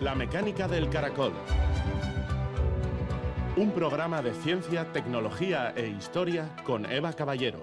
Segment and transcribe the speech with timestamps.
[0.00, 1.34] La mecánica del caracol.
[3.56, 7.62] Un programa de ciencia, tecnología e historia con Eva Caballero.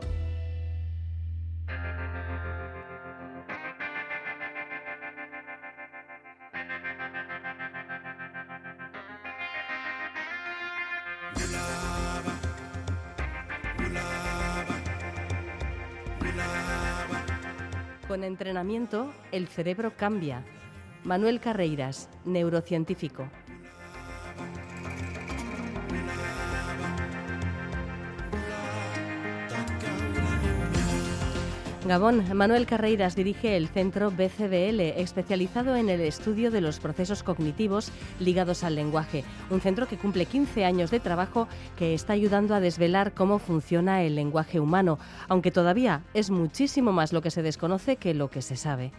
[18.08, 20.44] Con entrenamiento, el cerebro cambia.
[21.08, 23.30] Manuel Carreiras, neurocientífico.
[31.86, 37.94] Gabón, Manuel Carreiras dirige el centro BCBL, especializado en el estudio de los procesos cognitivos
[38.20, 39.24] ligados al lenguaje.
[39.50, 41.48] Un centro que cumple 15 años de trabajo
[41.78, 45.00] que está ayudando a desvelar cómo funciona el lenguaje humano,
[45.30, 48.92] aunque todavía es muchísimo más lo que se desconoce que lo que se sabe.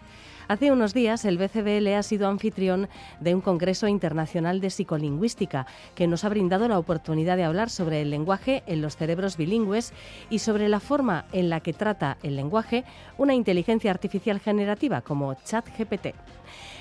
[0.48, 2.88] Hace unos días el BCBL ha sido anfitrión
[3.20, 8.00] de un Congreso Internacional de Psicolingüística que nos ha brindado la oportunidad de hablar sobre
[8.00, 9.92] el lenguaje en los cerebros bilingües
[10.30, 12.84] y sobre la forma en la que trata el lenguaje
[13.18, 16.14] una inteligencia artificial generativa como ChatGPT.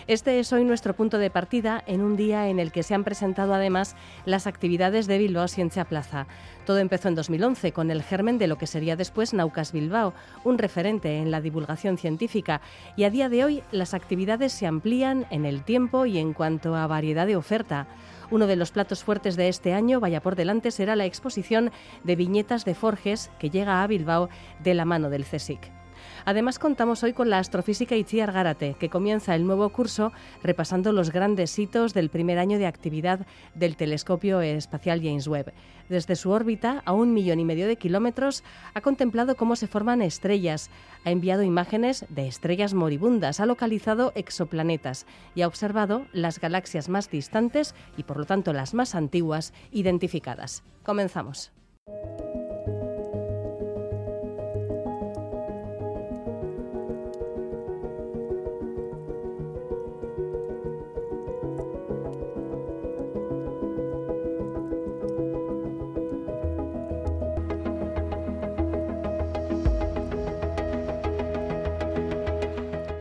[0.07, 3.03] Este es hoy nuestro punto de partida en un día en el que se han
[3.03, 6.27] presentado además las actividades de Bilbao Ciencia Plaza.
[6.65, 10.13] Todo empezó en 2011 con el germen de lo que sería después Naucas Bilbao,
[10.45, 12.61] un referente en la divulgación científica,
[12.95, 16.77] y a día de hoy las actividades se amplían en el tiempo y en cuanto
[16.77, 17.87] a variedad de oferta.
[18.31, 21.69] Uno de los platos fuertes de este año, vaya por delante, será la exposición
[22.05, 24.29] de viñetas de Forges que llega a Bilbao
[24.63, 25.76] de la mano del CSIC.
[26.25, 30.11] Además, contamos hoy con la astrofísica Itziar Gárate, que comienza el nuevo curso
[30.43, 35.53] repasando los grandes hitos del primer año de actividad del telescopio espacial James Webb.
[35.89, 40.01] Desde su órbita, a un millón y medio de kilómetros, ha contemplado cómo se forman
[40.01, 40.69] estrellas,
[41.05, 47.09] ha enviado imágenes de estrellas moribundas, ha localizado exoplanetas y ha observado las galaxias más
[47.09, 50.63] distantes y, por lo tanto, las más antiguas identificadas.
[50.83, 51.51] Comenzamos.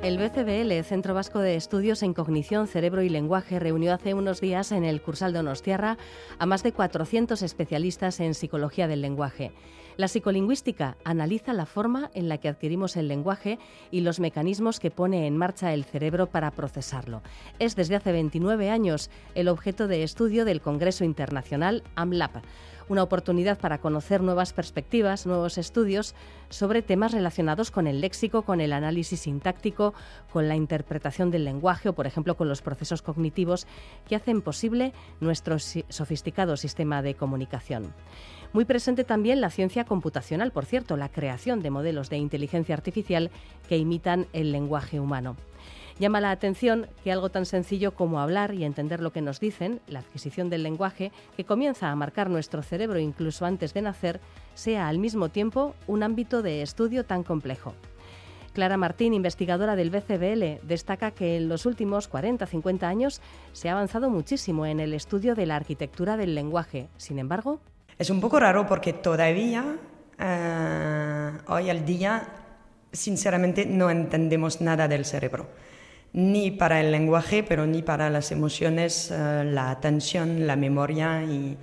[0.06, 4.70] El BCBL, Centro Vasco de Estudios en Cognición, Cerebro y Lenguaje, reunió hace unos días
[4.70, 5.98] en el Cursal Donostiarra
[6.38, 9.50] a más de 400 especialistas en psicología del lenguaje.
[9.96, 13.58] La psicolingüística analiza la forma en la que adquirimos el lenguaje
[13.90, 17.22] y los mecanismos que pone en marcha el cerebro para procesarlo.
[17.58, 22.44] Es desde hace 29 años el objeto de estudio del Congreso Internacional AMLAP
[22.88, 26.14] una oportunidad para conocer nuevas perspectivas, nuevos estudios
[26.48, 29.94] sobre temas relacionados con el léxico, con el análisis sintáctico,
[30.32, 33.66] con la interpretación del lenguaje o, por ejemplo, con los procesos cognitivos
[34.08, 37.92] que hacen posible nuestro sofisticado sistema de comunicación.
[38.52, 43.30] Muy presente también la ciencia computacional, por cierto, la creación de modelos de inteligencia artificial
[43.68, 45.36] que imitan el lenguaje humano.
[45.98, 49.80] Llama la atención que algo tan sencillo como hablar y entender lo que nos dicen,
[49.86, 54.20] la adquisición del lenguaje, que comienza a marcar nuestro cerebro incluso antes de nacer,
[54.54, 57.72] sea al mismo tiempo un ámbito de estudio tan complejo.
[58.52, 64.10] Clara Martín, investigadora del BCBL, destaca que en los últimos 40-50 años se ha avanzado
[64.10, 66.88] muchísimo en el estudio de la arquitectura del lenguaje.
[66.98, 67.60] Sin embargo...
[67.98, 69.76] Es un poco raro porque todavía,
[70.18, 72.28] eh, hoy al día,
[72.92, 75.46] sinceramente no entendemos nada del cerebro
[76.16, 81.22] ni para el lenguaje, pero ni para las emociones, eh, la atención, la memoria.
[81.22, 81.58] Y...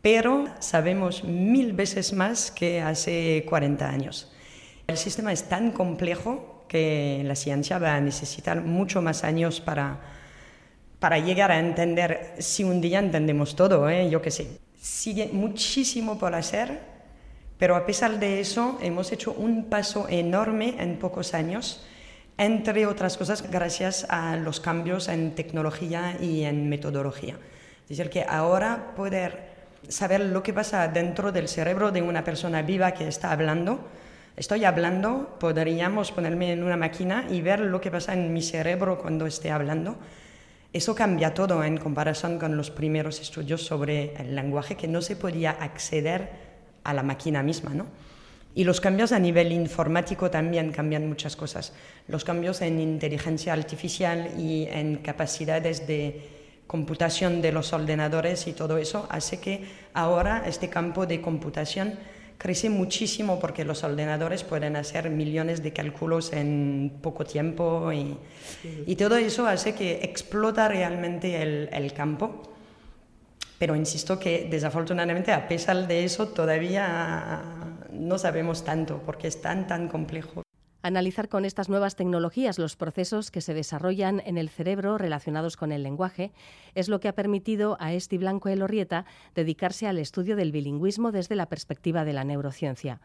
[0.00, 4.32] Pero sabemos mil veces más que hace 40 años.
[4.86, 9.98] El sistema es tan complejo que la ciencia va a necesitar mucho más años para,
[11.00, 14.08] para llegar a entender, si un día entendemos todo, ¿eh?
[14.08, 14.60] yo qué sé.
[14.80, 16.78] Sigue muchísimo por hacer,
[17.58, 21.84] pero a pesar de eso hemos hecho un paso enorme en pocos años
[22.38, 27.38] entre otras cosas gracias a los cambios en tecnología y en metodología.
[27.88, 29.56] Es decir, que ahora poder
[29.88, 33.80] saber lo que pasa dentro del cerebro de una persona viva que está hablando,
[34.36, 38.98] estoy hablando, podríamos ponerme en una máquina y ver lo que pasa en mi cerebro
[38.98, 39.96] cuando esté hablando.
[40.72, 45.16] Eso cambia todo en comparación con los primeros estudios sobre el lenguaje que no se
[45.16, 46.28] podía acceder
[46.84, 47.86] a la máquina misma, ¿no?
[48.56, 51.74] Y los cambios a nivel informático también cambian muchas cosas.
[52.08, 56.22] Los cambios en inteligencia artificial y en capacidades de
[56.66, 61.98] computación de los ordenadores y todo eso hace que ahora este campo de computación
[62.38, 68.16] crece muchísimo porque los ordenadores pueden hacer millones de cálculos en poco tiempo y,
[68.86, 72.54] y todo eso hace que explota realmente el, el, campo.
[73.58, 77.65] Pero insisto que desafortunadamente a pesar de eso todavía
[77.98, 80.42] no sabemos tanto porque es tan tan complejo.
[80.86, 85.72] Analizar con estas nuevas tecnologías los procesos que se desarrollan en el cerebro relacionados con
[85.72, 86.32] el lenguaje
[86.76, 89.04] es lo que ha permitido a Esti Blanco Elorrieta
[89.34, 93.00] dedicarse al estudio del bilingüismo desde la perspectiva de la neurociencia.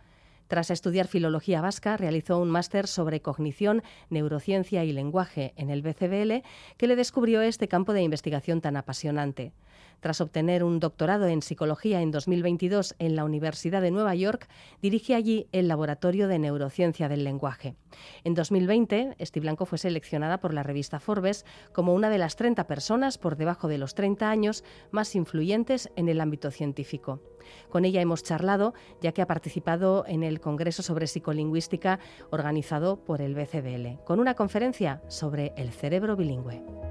[0.48, 6.44] Tras estudiar filología vasca, realizó un máster sobre cognición, neurociencia y lenguaje en el BCBL
[6.78, 9.54] que le descubrió este campo de investigación tan apasionante.
[10.02, 14.50] Tras obtener un doctorado en psicología en 2022 en la Universidad de Nueva York,
[14.82, 17.76] dirige allí el Laboratorio de Neurociencia del Lenguaje.
[18.24, 22.66] En 2020, Esti Blanco fue seleccionada por la revista Forbes como una de las 30
[22.66, 27.22] personas por debajo de los 30 años más influyentes en el ámbito científico.
[27.70, 32.00] Con ella hemos charlado, ya que ha participado en el Congreso sobre Psicolingüística
[32.32, 36.91] organizado por el BCBL, con una conferencia sobre el cerebro bilingüe.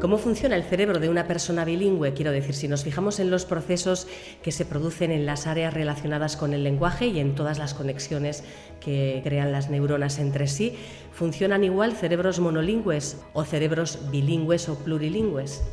[0.00, 2.12] ¿Cómo funciona el cerebro de una persona bilingüe?
[2.12, 4.06] Quiero decir, si nos fijamos en los procesos
[4.42, 8.44] que se producen en las áreas relacionadas con el lenguaje y en todas las conexiones
[8.78, 10.74] que crean las neuronas entre sí,
[11.12, 15.64] ¿funcionan igual cerebros monolingües o cerebros bilingües o plurilingües?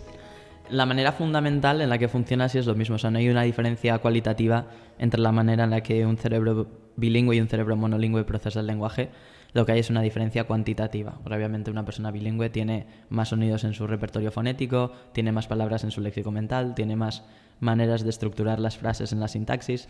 [0.69, 3.27] La manera fundamental en la que funciona así es lo mismo, o sea, no hay
[3.27, 4.67] una diferencia cualitativa
[4.99, 8.67] entre la manera en la que un cerebro bilingüe y un cerebro monolingüe procesa el
[8.67, 9.09] lenguaje
[9.53, 11.19] lo que hay es una diferencia cuantitativa.
[11.25, 15.91] Obviamente una persona bilingüe tiene más sonidos en su repertorio fonético, tiene más palabras en
[15.91, 17.23] su léxico mental, tiene más
[17.59, 19.87] maneras de estructurar las frases en la sintaxis.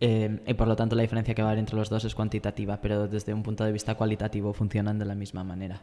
[0.00, 2.14] Eh, y por lo tanto la diferencia que va a haber entre los dos es
[2.14, 5.82] cuantitativa, pero desde un punto de vista cualitativo funcionan de la misma manera.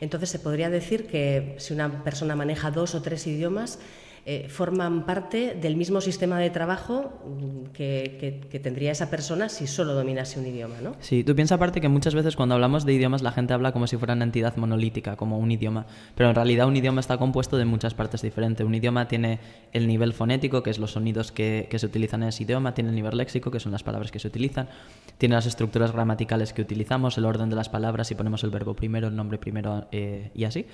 [0.00, 3.78] Entonces se podría decir que si una persona maneja dos o tres idiomas,
[4.26, 9.94] eh, forman parte del mismo sistema de trabajo mm, que, tendría esa persona si solo
[9.94, 10.94] dominase un idioma, ¿no?
[11.00, 13.86] Sí, tú piensas aparte que muchas veces cuando hablamos de idiomas la gente habla como
[13.86, 17.56] si fuera una entidad monolítica, como un idioma, pero en realidad un idioma está compuesto
[17.56, 18.66] de muchas partes diferentes.
[18.66, 19.38] Un idioma tiene
[19.72, 22.96] el nivel fonético, que es los sonidos que, se utilizan en ese idioma, tiene el
[22.96, 24.68] nivel léxico, que son las palabras que se utilizan,
[25.16, 28.74] tiene las estructuras gramaticales que utilizamos, el orden de las palabras, si ponemos el verbo
[28.74, 30.66] primero, el nombre primero eh, y así.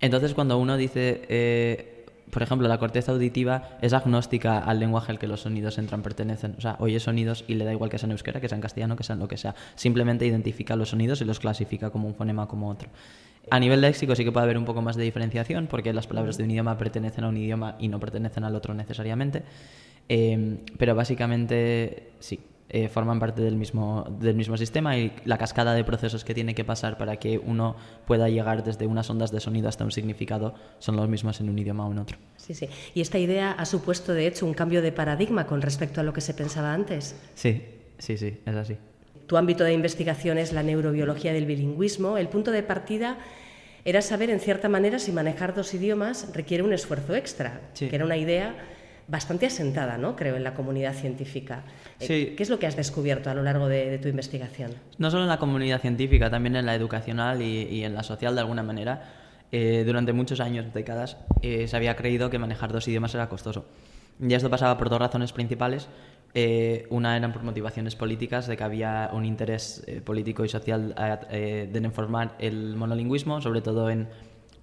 [0.00, 1.26] Entonces cuando uno dice...
[1.28, 1.94] Eh,
[2.30, 6.54] por ejemplo, la corteza auditiva es agnóstica al lenguaje al que los sonidos entran, pertenecen.
[6.58, 8.62] O sea, oye sonidos y le da igual que sea en euskera, que sea en
[8.62, 9.54] castellano, que sea en lo que sea.
[9.74, 12.88] Simplemente identifica los sonidos y los clasifica como un fonema como otro.
[13.50, 16.36] A nivel léxico sí que puede haber un poco más de diferenciación, porque las palabras
[16.36, 19.42] de un idioma pertenecen a un idioma y no pertenecen al otro necesariamente.
[20.08, 22.40] Eh, pero básicamente sí,
[22.70, 26.54] eh, forman parte del mismo, del mismo sistema y la cascada de procesos que tiene
[26.54, 27.76] que pasar para que uno
[28.06, 31.58] pueda llegar desde unas ondas de sonido hasta un significado son los mismos en un
[31.58, 32.18] idioma o en otro.
[32.36, 32.68] Sí, sí.
[32.94, 36.12] ¿Y esta idea ha supuesto, de hecho, un cambio de paradigma con respecto a lo
[36.12, 37.16] que se pensaba antes?
[37.34, 37.62] Sí,
[37.98, 38.76] sí, sí, es así.
[39.26, 42.18] Tu ámbito de investigación es la neurobiología del bilingüismo.
[42.18, 43.18] El punto de partida
[43.84, 48.04] era saber, en cierta manera, si manejar dos idiomas requiere un esfuerzo extra, que era
[48.04, 48.54] una idea
[49.08, 50.14] bastante asentada, ¿no?
[50.14, 51.62] creo, en la comunidad científica.
[51.98, 54.72] Eh, ¿Qué es lo que has descubierto a lo largo de, tu investigación?
[54.98, 58.42] No solo en la comunidad científica, también en la educacional y, en la social de
[58.42, 59.14] alguna manera.
[59.50, 63.64] Eh, durante muchos años, décadas, eh, se había creído que manejar dos idiomas era costoso.
[64.20, 65.88] Y esto pasaba por dos razones principales.
[66.90, 70.94] una eran por motivaciones políticas, de que había un interés político y social
[71.30, 74.08] de informar el monolingüismo, sobre todo en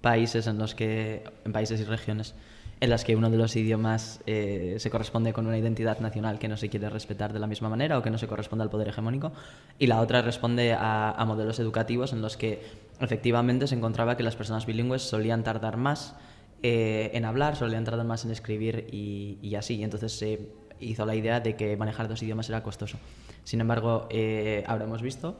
[0.00, 2.34] países en los que, en países y regiones
[2.80, 6.48] en las que uno de los idiomas eh, se corresponde con una identidad nacional que
[6.48, 8.88] no se quiere respetar de la misma manera o que no se corresponde al poder
[8.88, 9.32] hegemónico,
[9.78, 12.62] y la otra responde a, modelos educativos en los que
[13.00, 16.14] efectivamente se encontraba que las personas bilingües solían tardar más
[16.62, 21.14] eh, en hablar, solían tardar más en escribir y, así, y entonces se hizo la
[21.14, 22.98] idea de que manejar dos idiomas era costoso.
[23.44, 25.38] Sin embargo, eh, ahora hemos visto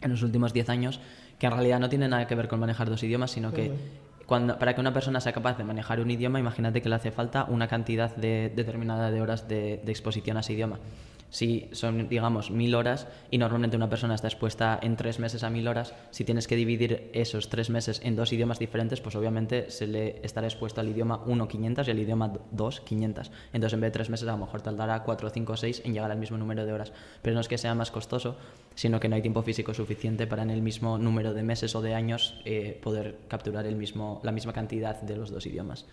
[0.00, 1.00] en los últimos 10 años
[1.38, 3.72] que en realidad no tiene nada que ver con manejar dos idiomas, sino que
[4.30, 7.44] para que una persona sea capaz de manejar un idioma, imagínate que le hace falta
[7.44, 10.78] una cantidad determinada de horas de exposición a ese idioma
[11.30, 15.50] si son, digamos, mil horas y normalmente una persona está expuesta en tres meses a
[15.50, 19.70] mil horas, si tienes que dividir esos tres meses en dos idiomas diferentes, pues obviamente
[19.70, 23.30] se le estará expuesto al idioma 1 500 y al idioma 2 500.
[23.52, 26.10] Entonces en vez de tres meses a lo mejor tardará 4, 5, 6 en llegar
[26.10, 26.92] al mismo número de horas.
[27.22, 28.36] Pero no es que sea más costoso,
[28.80, 31.82] sino que no hay tiempo físico suficiente para en el mismo número de meses o
[31.82, 35.84] de años eh, poder capturar el mismo, la misma cantidad de los dos idiomas.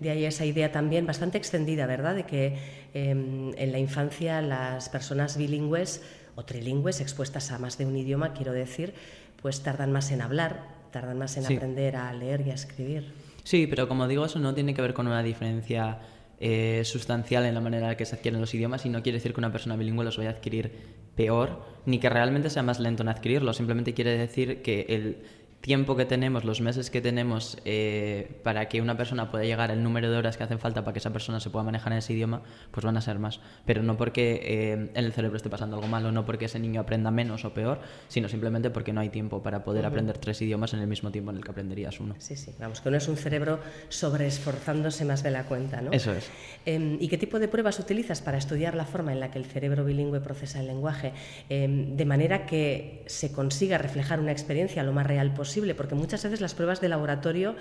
[0.00, 2.14] De ahí esa idea también bastante extendida, ¿verdad?
[2.14, 2.56] De que
[2.94, 6.00] em, en la infancia la las personas bilingües
[6.34, 8.94] o trilingües expuestas a más de un idioma, quiero decir,
[9.42, 13.12] pues tardan más en hablar, tardan más en aprender a leer y a escribir.
[13.42, 15.98] Sí, pero como digo, eso no tiene que ver con una diferencia
[16.40, 19.34] eh, sustancial en la manera en que se adquieren los idiomas y no quiere decir
[19.34, 23.02] que una persona bilingüe los vaya a adquirir peor, ni que realmente sea más lento
[23.02, 25.18] en adquirirlo, simplemente quiere decir que el
[25.64, 29.82] tiempo que tenemos, los meses que tenemos eh, para que una persona pueda llegar al
[29.82, 32.12] número de horas que hacen falta para que esa persona se pueda manejar en ese
[32.12, 33.40] idioma, pues van a ser más.
[33.64, 36.82] Pero no porque eh, en el cerebro esté pasando algo malo, no porque ese niño
[36.82, 40.74] aprenda menos o peor, sino simplemente porque no hay tiempo para poder aprender tres idiomas
[40.74, 42.14] en el mismo tiempo en el que aprenderías uno.
[42.18, 45.92] Sí, sí, vamos, que no es un cerebro sobreesforzándose más de la cuenta, ¿no?
[45.92, 46.28] Eso es.
[46.66, 49.46] Em, ¿Y qué tipo de pruebas utilizas para estudiar la forma en la que el
[49.46, 51.14] cerebro bilingüe procesa el lenguaje?
[51.48, 56.22] Em, de manera que se consiga reflejar una experiencia lo más real posible porque muchas
[56.24, 57.54] veces las pruebas de laboratorio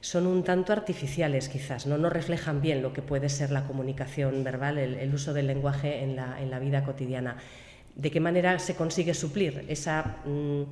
[0.00, 4.42] son un tanto artificiales quizás, no, no reflejan bien lo que puede ser la comunicación
[4.42, 7.36] verbal, el, uso del lenguaje en la, en la, vida cotidiana.
[7.94, 10.62] ¿De qué manera se consigue suplir esa, mm,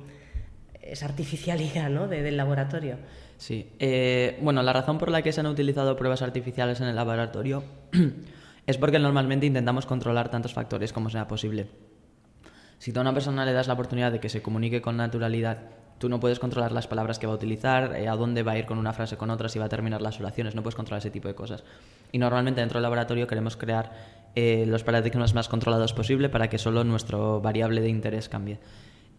[0.81, 2.07] esa artificialidad ¿no?
[2.07, 2.97] del laboratorio?
[3.37, 6.95] Sí, eh, bueno, la razón por la que se han utilizado pruebas artificiales en el
[6.95, 7.63] laboratorio
[8.67, 11.67] es porque normalmente intentamos controlar tantos factores como sea posible.
[12.79, 15.59] Si a una persona le das la oportunidad de que se comunique con naturalidad
[15.99, 18.57] Tú no puedes controlar las palabras que va a utilizar, eh, a dónde va a
[18.57, 20.99] ir con una frase con otra, si va a terminar las oraciones, no puedes controlar
[20.99, 21.63] ese tipo de cosas.
[22.11, 23.91] Y normalmente dentro del laboratorio queremos crear
[24.35, 28.59] eh, los paradigmas más controlados posible para que solo nuestro variable de interés cambie.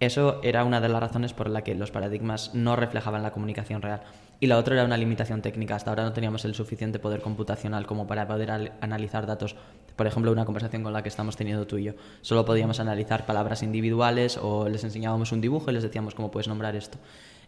[0.00, 3.82] Eso era una de las razones por la que los paradigmas no reflejaban la comunicación
[3.82, 4.00] real.
[4.42, 5.76] Y la otra era una limitación técnica.
[5.76, 9.54] Hasta ahora no teníamos el suficiente poder computacional como para poder analizar datos.
[9.96, 11.92] Por ejemplo, una conversación con la que estamos teniendo tú y yo.
[12.22, 16.48] Solo podíamos analizar palabras individuales o les enseñábamos un dibujo y les decíamos cómo puedes
[16.48, 16.96] nombrar esto.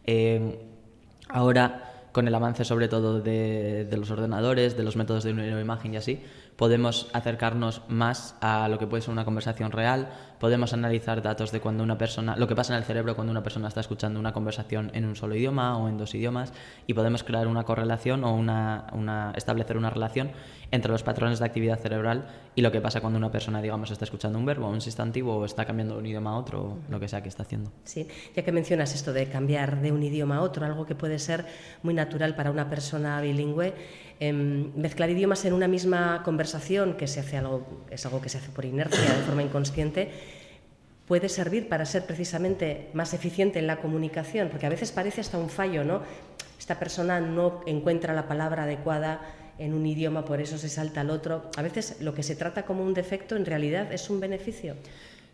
[0.05, 0.61] Eh,
[1.31, 5.97] ahora con el avance sobre todo de, los ordenadores, de los métodos de imagen y
[5.97, 6.23] así,
[6.57, 10.11] podemos acercarnos más a lo que puede ser una conversación real,
[10.43, 13.45] podemos analizar datos de cuando una persona, lo que pasa en el cerebro cuando una
[13.45, 16.53] persona está escuchando una conversación en un solo idioma o en dos idiomas
[16.89, 20.33] y podemos crear una correlación o una, una, establecer una relación
[20.73, 24.05] entre los patrones de actividad cerebral y lo que pasa cuando una persona, digamos, está
[24.05, 26.99] escuchando un verbo un sustantivo o está cambiando de un idioma a otro o lo
[26.99, 27.71] que sea que está haciendo.
[27.85, 31.21] Sí, ya que mencionas esto de cambiar de un idioma a otro, algo que puede
[31.21, 31.47] ser
[31.85, 33.75] muy natural para una persona bilingüe,
[34.25, 38.39] Em, mezclar idiomas en una misma conversación, que se hace algo, es algo que se
[38.39, 40.13] hace por inercia, de forma inconsciente,
[41.07, 45.39] puede servir para ser precisamente más eficiente en la comunicación, porque a veces parece hasta
[45.39, 46.03] un fallo, ¿no?
[46.59, 49.21] Esta persona no encuentra la palabra adecuada
[49.59, 51.51] en un idioma, por eso se salta al otro.
[51.57, 54.77] A veces lo que se trata como un defecto en realidad es un beneficio.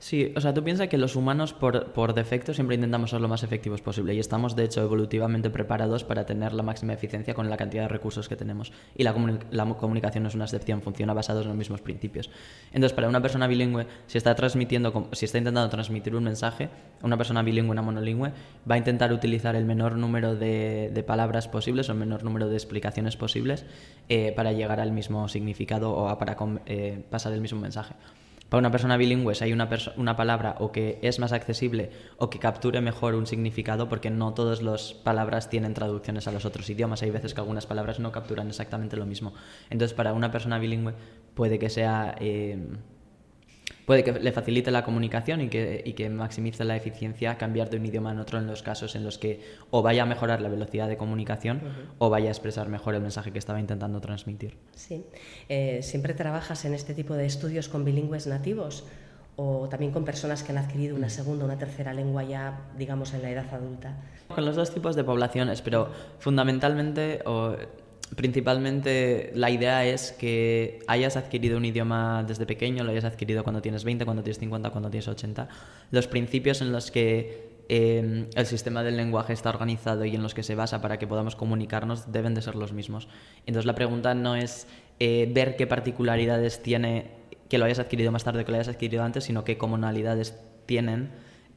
[0.00, 3.26] Sí, o sea, tú piensas que los humanos por, por, defecto siempre intentamos ser lo
[3.26, 7.50] más efectivos posible y estamos de hecho evolutivamente preparados para tener la máxima eficiencia con
[7.50, 8.72] la cantidad de recursos que tenemos.
[8.94, 9.12] Y la,
[9.50, 12.30] la comunicación no es una excepción, funciona basado en los mismos principios.
[12.68, 16.68] Entonces, para una persona bilingüe, si está transmitiendo, si está intentando transmitir un mensaje,
[17.02, 18.32] una persona bilingüe, una monolingüe,
[18.70, 22.48] va a intentar utilizar el menor número de, de palabras posibles o el menor número
[22.48, 23.66] de explicaciones posibles
[24.08, 26.36] eh, para llegar al mismo significado o para
[26.66, 27.94] eh, pasar el mismo mensaje
[28.48, 32.30] para una persona bilingüe si hay una, una palabra o que es más accesible o
[32.30, 36.68] que capture mejor un significado, porque no todas las palabras tienen traducciones a los otros
[36.70, 37.02] idiomas.
[37.02, 39.34] Hay veces que algunas palabras no capturan exactamente lo mismo.
[39.70, 40.94] Entonces, para una persona bilingüe
[41.34, 42.14] puede que sea...
[42.20, 42.58] Eh,
[43.88, 47.78] puede que le facilite la comunicación y que, y que maximice la eficiencia cambiar de
[47.78, 49.40] un idioma en otro en los casos en los que
[49.70, 51.62] o vaya a mejorar la velocidad de comunicación
[51.96, 54.58] o vaya a expresar mejor el mensaje que estaba intentando transmitir.
[54.74, 55.06] Sí.
[55.48, 58.84] Eh, ¿Siempre trabajas en este tipo de estudios con bilingües nativos?
[59.40, 63.14] o también con personas que han adquirido una segunda o una tercera lengua ya, digamos,
[63.14, 63.94] en la edad adulta?
[64.26, 67.54] Con los dos tipos de poblaciones, pero fundamentalmente o
[68.16, 73.60] Principalmente la idea es que hayas adquirido un idioma desde pequeño, lo hayas adquirido cuando
[73.60, 75.48] tienes 20, cuando tienes 50, cuando tienes 80.
[75.90, 80.32] Los principios en los que em, el sistema del lenguaje está organizado y en los
[80.32, 83.08] que se basa para que podamos comunicarnos deben de ser los mismos.
[83.46, 84.66] Entonces la pregunta no es
[85.00, 89.02] eh, ver qué particularidades tiene que lo hayas adquirido más tarde que lo hayas adquirido
[89.02, 91.10] antes, sino qué comunalidades tienen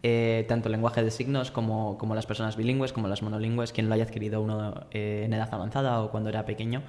[0.04, 3.94] eh, tanto el lenguaje de signos como, las personas bilingües, como las monolingües, quien lo
[3.94, 6.82] haya adquirido uno eh, en edad avanzada o cuando era pequeño,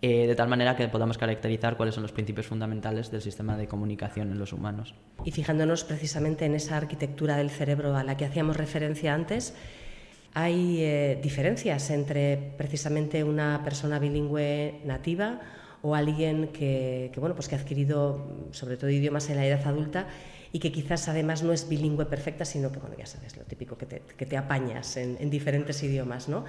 [0.00, 3.66] eh, de tal manera que podamos caracterizar cuáles son los principios fundamentales del sistema de
[3.66, 4.94] comunicación en los humanos.
[5.26, 9.54] Y fijándonos precisamente en esa arquitectura del cerebro a la que hacíamos referencia antes,
[10.32, 15.40] hay diferencias entre precisamente una persona bilingüe nativa
[15.82, 19.64] o alguien que, que, bueno, pues que ha adquirido sobre todo idiomas en la edad
[19.66, 20.08] adulta
[20.54, 23.76] y que quizás además no es bilingüe perfecta, sino que, bueno, ya sabes, lo típico
[23.76, 26.44] que te, que te apañas en, en, diferentes idiomas, ¿no?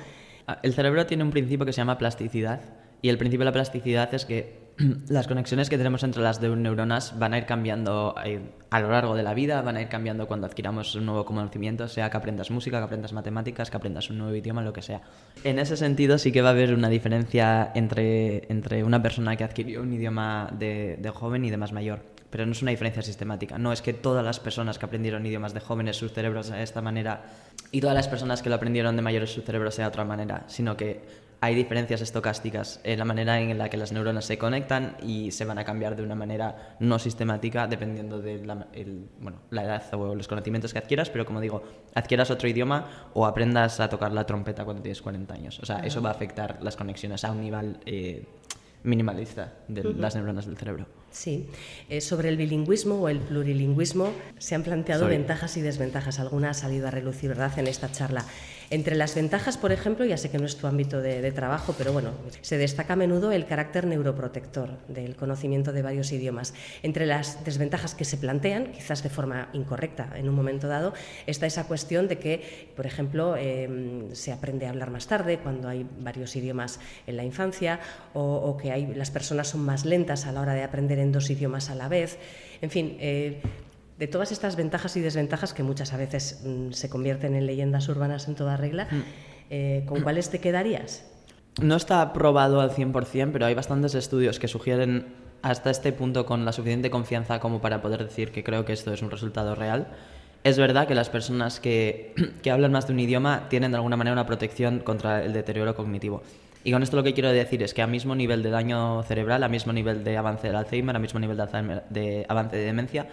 [0.45, 2.61] Ah, el cerebro tiene un principio que se llama plasticidad
[3.01, 4.73] y el principio de la plasticidad es que
[5.09, 9.15] las conexiones que tenemos entre las neuronas van a ir cambiando eh, a lo largo
[9.15, 12.51] de la vida, van a ir cambiando cuando adquiramos un nuevo conocimiento, sea que aprendas
[12.51, 15.01] música, que aprendas matemáticas, que aprendas un nuevo idioma, lo que sea.
[15.43, 19.43] En ese sentido sí que va a haber una diferencia entre, entre una persona que
[19.43, 23.01] adquirió un idioma de, de joven y de más mayor pero no es una diferencia
[23.01, 23.57] sistemática.
[23.57, 26.81] No es que todas las personas que aprendieron idiomas de jóvenes sus cerebros de esta
[26.81, 27.23] manera
[27.71, 30.43] y todas las personas que lo aprendieron de mayores sus cerebros sea de otra manera,
[30.47, 30.99] sino que
[31.39, 35.45] hay diferencias estocásticas en la manera en la que las neuronas se conectan y se
[35.45, 38.67] van a cambiar de una manera no sistemática dependiendo de la,
[39.21, 41.63] bueno, la edad o los conocimientos que adquieras, pero como digo,
[41.93, 45.59] adquieras otro idioma o aprendas a tocar la trompeta cuando tienes 40 años.
[45.59, 48.25] O sea, eso va a afectar las conexiones a un nivel eh,
[48.85, 50.85] minimalista de las neuronas del cerebro.
[51.11, 51.47] Sí,
[51.89, 56.19] eh, sobre el bilingüismo o el plurilingüismo se han planteado ventajas y desventajas.
[56.19, 58.25] Alguna ha salido a relucir, ¿verdad?, en esta charla.
[58.69, 61.91] Entre las ventajas, por ejemplo, ya sé que no es tu ámbito de, trabajo, pero
[61.91, 66.53] bueno, se destaca a menudo el carácter neuroprotector del conocimiento de varios idiomas.
[66.83, 70.93] Entre las desventajas que se plantean, quizás de forma incorrecta en un momento dado,
[71.27, 75.67] está esa cuestión de que, por ejemplo, em, se aprende a hablar más tarde cuando
[75.67, 77.79] hay varios idiomas en la infancia
[78.13, 81.29] o, que hay, las personas son más lentas a la hora de aprender en dos
[81.29, 82.17] idiomas a la vez.
[82.61, 83.41] En fin, eh,
[83.97, 87.87] de todas estas ventajas y desventajas que muchas a veces mm, se convierten en leyendas
[87.87, 89.01] urbanas en toda regla, mm.
[89.49, 91.05] eh, ¿con cuáles te quedarías?
[91.61, 95.07] No está probado al 100%, pero hay bastantes estudios que sugieren
[95.41, 98.91] hasta este punto con la suficiente confianza como para poder decir que creo que esto
[98.91, 99.87] es un resultado real.
[100.43, 103.95] Es verdad que las personas que, que hablan más de un idioma tienen de alguna
[103.95, 106.21] manera una protección contra el deterioro cognitivo.
[106.65, 109.43] Y con esto lo que quiero decir es que a mismo nivel de daño cerebral,
[109.43, 113.07] a mismo nivel de avance del Alzheimer, a mismo nivel de, de avance de demencia,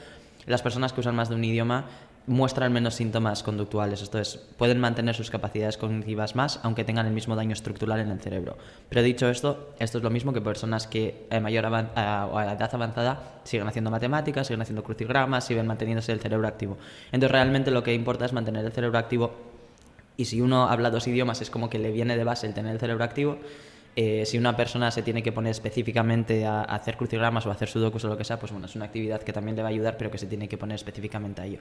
[0.46, 1.86] las personas que usan más de un idioma
[2.26, 7.12] muestran menos síntomas conductuales, esto es, pueden mantener sus capacidades cognitivas más aunque tengan el
[7.12, 8.56] mismo daño estructural en el cerebro.
[8.88, 12.70] Pero dicho esto, esto es lo mismo que personas que a mayor o a edad
[12.72, 16.78] avanzada siguen haciendo matemáticas, siguen haciendo crucigramas, siguen manteniéndose el cerebro activo.
[17.06, 19.32] Entonces realmente lo que importa es mantener el cerebro activo
[20.16, 22.72] y si uno habla dos idiomas es como que le viene de base el tener
[22.72, 23.38] el cerebro activo
[23.94, 27.68] eh, si una persona se tiene que poner específicamente a, hacer crucigramas o a hacer
[27.68, 29.70] sudokus o lo que sea, pues bueno, es una actividad que también le va a
[29.70, 31.58] ayudar, pero que se tiene que poner específicamente a ello.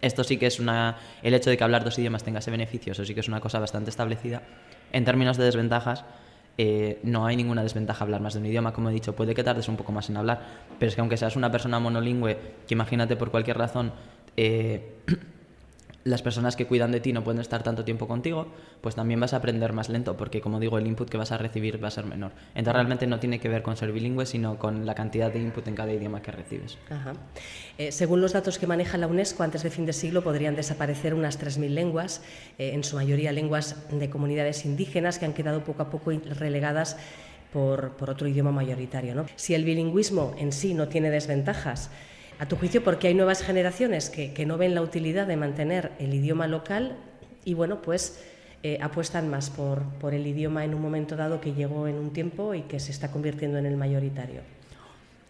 [0.00, 0.96] Esto sí que es una...
[1.22, 3.40] El hecho de que hablar dos idiomas tenga ese beneficio, eso sí que es una
[3.40, 4.42] cosa bastante establecida.
[4.92, 6.04] En términos de desventajas,
[6.56, 9.44] eh, no hay ninguna desventaja hablar más de un idioma, como he dicho, puede que
[9.44, 10.40] tardes un poco más en hablar,
[10.78, 13.92] pero es que aunque seas una persona monolingüe, que imagínate por cualquier razón...
[14.36, 14.94] Eh,
[16.04, 18.46] las personas que cuidan de ti no pueden estar tanto tiempo contigo,
[18.80, 21.38] pues también vas a aprender más lento, porque como digo, el input que vas a
[21.38, 22.32] recibir va a ser menor.
[22.54, 25.66] Entonces realmente no tiene que ver con ser bilingüe, sino con la cantidad de input
[25.66, 26.78] en cada idioma que recibes.
[27.78, 31.14] Eh, según los datos que maneja la UNESCO, antes de fin de siglo podrían desaparecer
[31.14, 32.22] unas 3.000 lenguas,
[32.58, 36.98] eh, en su mayoría lenguas de comunidades indígenas que han quedado poco a poco relegadas
[37.52, 39.14] por, por otro idioma mayoritario.
[39.14, 39.24] ¿no?
[39.36, 41.90] Si el bilingüismo en sí no tiene desventajas,
[42.38, 46.14] a tu juicio, porque hay nuevas generaciones que, no ven la utilidad de mantener el
[46.14, 46.96] idioma local
[47.44, 48.22] y, bueno, pues
[48.62, 52.12] eh, apuestan más por, por el idioma en un momento dado que llegó en un
[52.12, 54.40] tiempo y que se está convirtiendo en el mayoritario.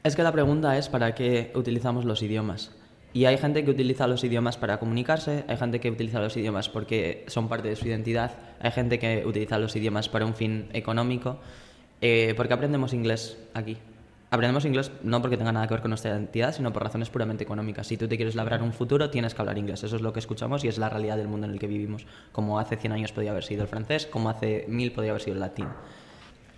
[0.03, 2.73] Es que la pregunta es para qué utilizamos los idiomas.
[3.14, 6.69] Y hay gente que utiliza los idiomas para comunicarse, hay gente que utiliza los idiomas
[6.69, 10.69] porque son parte de su identidad, hay gente que utiliza los idiomas para un fin
[10.73, 11.38] económico.
[12.01, 13.79] Eh, ¿Por qué aprendemos inglés aquí?
[14.35, 17.44] Aprendemos inglés no porque tenga nada que ver con nuestra identidad, sino por razones puramente
[17.44, 17.87] económicas.
[17.87, 19.85] Si tú te quieres labrar un futuro, tienes que hablar inglés.
[19.85, 22.05] Eso es lo que escuchamos y es la realidad del mundo en el que vivimos.
[22.33, 25.35] Como hace 100 años podía haber sido el francés, como hace 1000 podía haber sido
[25.35, 25.68] el latín.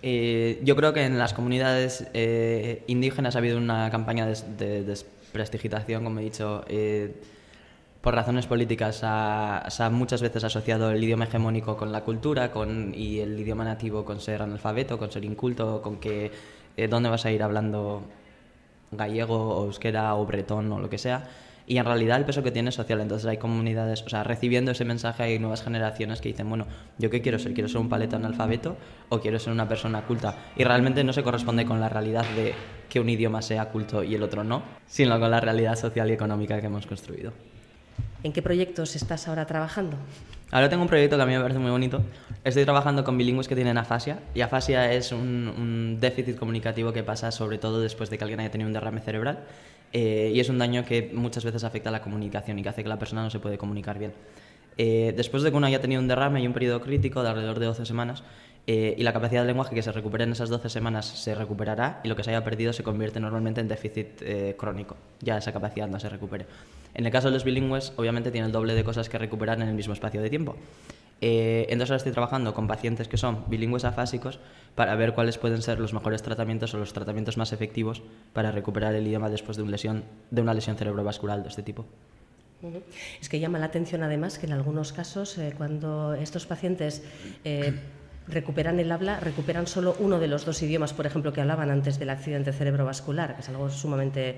[0.01, 6.03] Eh, yo creo que en las comunidades eh, indígenas ha habido una campaña de, desprestigitación,
[6.03, 7.13] como he dicho, eh,
[8.01, 8.95] por razones políticas.
[8.95, 9.05] Se
[9.83, 14.03] ha muchas veces asociado el idioma hegemónico con la cultura con, y el idioma nativo
[14.03, 16.31] con ser analfabeto, con ser inculto, con que
[16.77, 18.03] eh, dónde vas a ir hablando
[18.91, 21.27] gallego o euskera o bretón o lo que sea.
[21.69, 23.01] Y en realidad el peso que tiene es social.
[23.01, 26.65] Entonces hay comunidades, o sea, recibiendo ese mensaje hay nuevas generaciones que dicen, bueno,
[26.97, 27.53] ¿yo qué quiero ser?
[27.53, 28.77] ¿Quiero ser un paleta analfabeto
[29.09, 30.37] o quiero ser una persona culta?
[30.55, 32.53] Y realmente no se corresponde con la realidad de
[32.87, 36.13] que un idioma sea culto y el otro no, sino con la realidad social y
[36.13, 37.33] económica que hemos construido.
[38.23, 39.97] ¿En qué proyectos estás ahora trabajando?
[40.49, 42.01] Ahora tengo un proyecto que a mí me parece muy bonito.
[42.45, 47.31] Estoy trabajando con bilingües que tienen afasia y afasia es un, déficit comunicativo que pasa
[47.31, 49.39] sobre todo después de que alguien haya tenido un derrame cerebral
[49.91, 52.83] eh, y es un daño que muchas veces afecta a la comunicación y que hace
[52.83, 54.13] que la persona no se puede comunicar bien.
[54.77, 57.59] Eh, después de que uno haya tenido un derrame hay un periodo crítico de alrededor
[57.59, 58.23] de 12 semanas
[58.67, 62.01] eh, y la capacidad de lenguaje que se recupere en esas 12 semanas se recuperará
[62.03, 64.21] y lo que se haya perdido se convierte normalmente en déficit
[64.57, 64.97] crónico.
[65.21, 66.45] Ya esa capacidad no se recupere.
[66.93, 69.67] En el caso de los bilingües, obviamente tiene el doble de cosas que recuperar en
[69.67, 70.55] el mismo espacio de tiempo.
[71.19, 74.39] Eh, entonces ahora estoy trabajando con pacientes que son bilingües afásicos
[74.75, 78.03] para ver cuáles pueden ser los mejores tratamientos o los tratamientos más efectivos
[78.33, 81.85] para recuperar el idioma después de, una lesión, de una lesión cerebrovascular de este tipo.
[83.21, 87.03] Es que llama la atención además que en algunos casos, eh, cuando estos pacientes
[87.43, 87.73] eh,
[88.27, 91.99] recuperan el habla, recuperan solo uno de los dos idiomas, por ejemplo, que hablaban antes
[91.99, 94.35] del accidente cerebrovascular, que es algo sumamente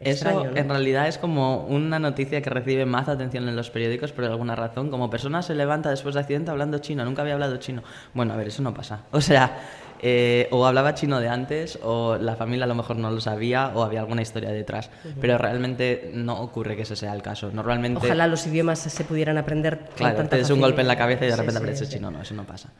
[0.00, 4.24] eso en realidad es como una noticia que recibe más atención en los periódicos por
[4.24, 4.90] alguna razón.
[4.90, 7.82] Como persona se levanta después de accidente hablando chino, nunca había hablado chino.
[8.14, 9.02] Bueno, a ver, eso no pasa.
[9.12, 9.58] O sea,
[10.00, 13.72] eh, o hablaba chino de antes, o la familia a lo mejor no lo sabía,
[13.74, 14.88] o había alguna historia detrás.
[15.20, 17.50] Pero realmente no ocurre que ese sea el caso.
[17.52, 18.06] Normalmente...
[18.06, 19.90] Ojalá los idiomas se pudieran aprender.
[19.96, 22.10] Claro, te des un golpe en la cabeza y de repente aprendes chino.
[22.10, 22.70] No, eso no pasa.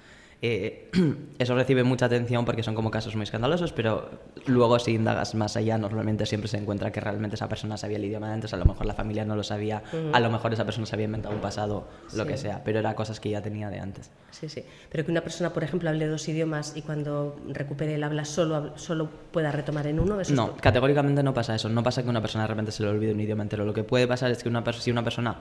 [0.42, 0.90] Eh,
[1.38, 4.10] eso recibe mucha atención porque son como casos muy escandalosos, pero
[4.46, 8.04] luego si indagas más allá, normalmente siempre se encuentra que realmente esa persona sabía el
[8.04, 10.64] idioma de antes, a lo mejor la familia no lo sabía, a lo mejor esa
[10.64, 13.68] persona se había inventado un pasado, lo que sea, pero era cosas que ya tenía
[13.70, 14.10] de antes.
[14.30, 14.64] Sí, sí.
[14.90, 18.76] Pero que una persona, por ejemplo, hable dos idiomas y cuando recupere el habla solo,
[18.78, 21.68] solo pueda retomar en uno, ¿eso No, categóricamente no pasa eso.
[21.68, 23.64] No pasa que una persona de repente se le olvide un idioma entero.
[23.64, 25.36] Lo que puede pasar es que una, si una persona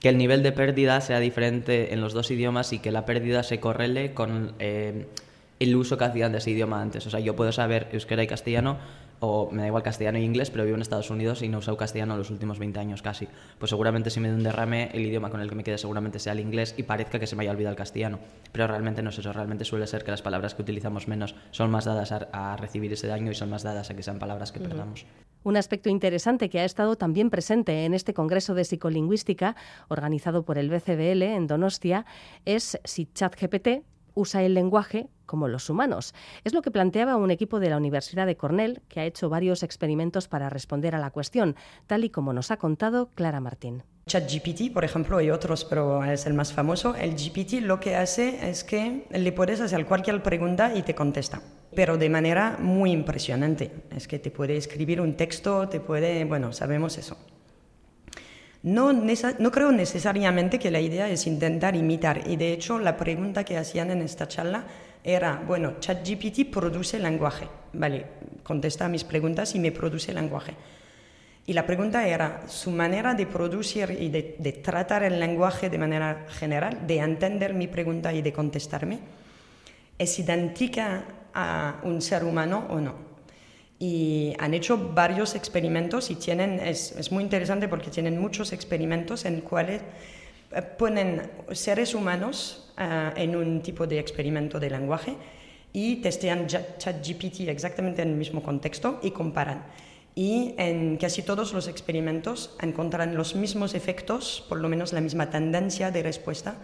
[0.00, 3.42] que el nivel de pérdida sea diferente en los dos idiomas y que la pérdida
[3.42, 5.06] se correle con eh,
[5.60, 7.06] el uso que hacían de ese idioma antes.
[7.06, 8.78] O sea, yo puedo saber euskera y castellano,
[9.20, 11.60] o me da igual castellano e inglés, pero vivo en Estados Unidos y no he
[11.60, 13.28] usado castellano los últimos 20 años casi.
[13.58, 16.18] Pues seguramente si me doy un derrame, el idioma con el que me quede seguramente
[16.18, 18.18] sea el inglés y parezca que se me haya olvidado el castellano.
[18.50, 21.70] Pero realmente no es eso, realmente suele ser que las palabras que utilizamos menos son
[21.70, 24.60] más dadas a, recibir ese daño y son más dadas a que sean palabras que
[24.60, 25.06] perdamos.
[25.42, 29.56] Un aspecto interesante que ha estado también presente en este Congreso de Psicolingüística
[29.88, 32.04] organizado por el BCBL en Donostia
[32.44, 36.12] es si ChatGPT usa el lenguaje como los humanos.
[36.42, 39.62] Es lo que planteaba un equipo de la Universidad de Cornell que ha hecho varios
[39.62, 41.54] experimentos para responder a la cuestión,
[41.86, 43.84] tal y como nos ha contado Clara Martín.
[44.08, 46.96] ChatGPT, por ejemplo, y otros, pero es el más famoso.
[46.96, 51.40] El GPT lo que hace es que le puedes hacer cualquier pregunta y te contesta
[51.72, 53.70] pero de manera muy impresionante.
[53.94, 57.16] Es que te puede escribir un texto, te puede, bueno, sabemos eso.
[58.62, 63.42] No, no, creo necesariamente que la idea es intentar imitar, y de hecho la pregunta
[63.42, 64.66] que hacían en esta charla
[65.04, 68.06] era, bueno, ChatGPT produce lenguaje, vale,
[68.42, 70.54] contesta a mis preguntas y me produce lenguaje.
[71.46, 76.26] Y la pregunta era, su manera de producir y de, tratar el lenguaje de manera
[76.28, 79.00] general, de entender mi pregunta y de contestarme,
[79.98, 82.94] es idéntica a un ser humano o no.
[83.78, 89.24] Y han hecho varios experimentos y tienen, es, es muy interesante porque tienen muchos experimentos
[89.24, 89.82] en cuales
[90.78, 95.16] ponen seres humanos eh, en un tipo de experimento de lenguaje
[95.72, 99.64] y testean ChatGPT exactamente en el mismo contexto y comparan.
[100.14, 105.30] Y en casi todos los experimentos encuentran los mismos efectos, por lo menos la misma
[105.30, 106.56] tendencia de respuesta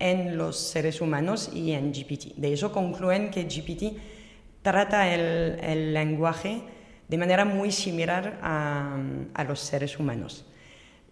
[0.00, 2.34] en los seres humanos y en GPT.
[2.36, 3.96] De eso concluyen que GPT
[4.62, 6.62] trata el, lenguaje
[7.08, 10.44] de manera muy similar a, los seres humanos.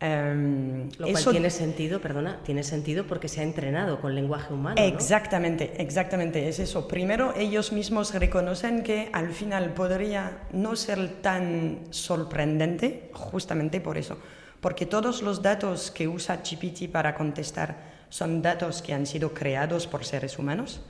[0.01, 4.81] Em, Lo cual tiene sentido, perdona, tiene sentido porque se ha entrenado con lenguaje humano.
[4.81, 6.87] Exactamente, exactamente, es eso.
[6.87, 14.19] Primero, ellos mismos reconocen que al final podría no ser tan sorprendente, justamente por eso,
[14.61, 19.89] porque todos los datos que usa GPT para contestar son datos que han sido creados
[19.89, 20.81] por seres humanos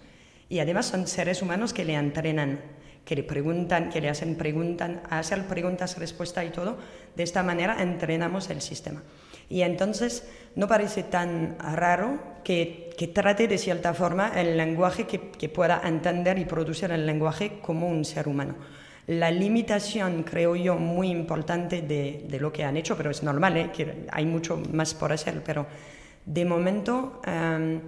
[0.50, 2.60] y además son seres humanos que le entrenan,
[3.08, 6.76] que le preguntan, que le hacen preguntas, hacen preguntas, respuesta y todo.
[7.16, 9.02] De esta manera entrenamos el sistema.
[9.48, 15.30] Y entonces no parece tan raro que, que trate de cierta forma el lenguaje que,
[15.30, 18.56] que, pueda entender y producir el lenguaje como un ser humano.
[19.06, 23.56] La limitación, creo yo, muy importante de, de lo que han hecho, pero es normal,
[23.56, 23.70] ¿eh?
[23.74, 25.66] que hay mucho más por hacer, pero
[26.26, 27.80] de momento, em,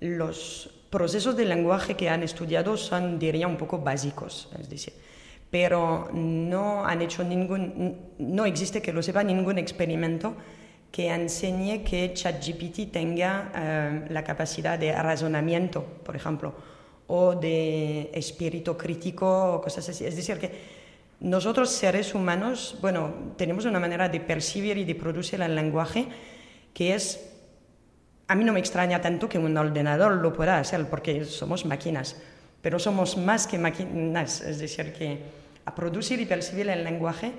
[0.00, 4.94] los procesos de lenguaje que han estudiado son, diría, un poco básicos, es decir,
[5.50, 10.34] pero no han hecho ningún, no existe que lo sepa ningún experimento
[10.90, 16.54] que enseñe que ChatGPT tenga em, la capacidad de razonamiento, por ejemplo,
[17.06, 20.04] o de espíritu crítico o cosas así.
[20.04, 20.50] Es decir, que
[21.20, 26.08] nosotros seres humanos, bueno, tenemos una manera de percibir y de producir el lenguaje
[26.72, 27.37] que es
[28.28, 32.16] a mí no me extraña tanto que un ordenador lo pueda hacer porque somos máquinas,
[32.60, 35.18] pero somos más que máquinas, es decir, que
[35.64, 37.32] a producir y percibir el lenguaje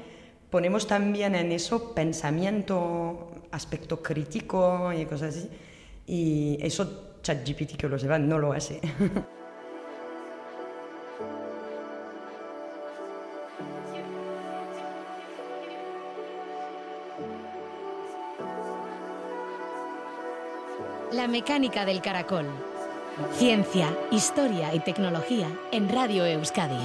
[0.49, 5.49] ponemos también en eso pensamiento, aspecto crítico y cosas así,
[6.07, 8.81] y eso ChatGPT que lo lleva no lo hace.
[21.19, 22.45] La mecánica del caracol.
[23.33, 26.79] Ciencia, historia y tecnología en Radio Euskadi.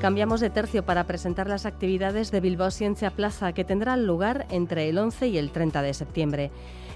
[0.00, 4.88] Cambiamos de tercio para presentar las actividades de Bilbao Ciencia Plaza que tendrán lugar entre
[4.88, 6.50] el 11 y el 30 de septiembre.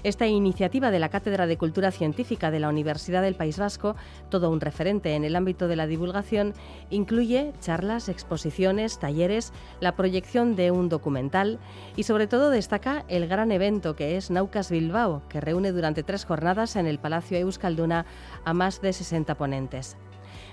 [0.05, 3.95] Esta iniciativa de la Cátedra de Cultura Científica de la Universidad del País Vasco,
[4.29, 6.53] todo un referente en el ámbito de la divulgación,
[6.91, 11.57] incluye charlas, exposiciones, talleres, la proyección de un documental
[11.95, 16.23] y sobre todo destaca el gran evento que es Naucas Bilbao, que reúne durante tres
[16.23, 18.05] jornadas en el Palacio Euskalduna
[18.43, 19.97] a más de 60 ponentes.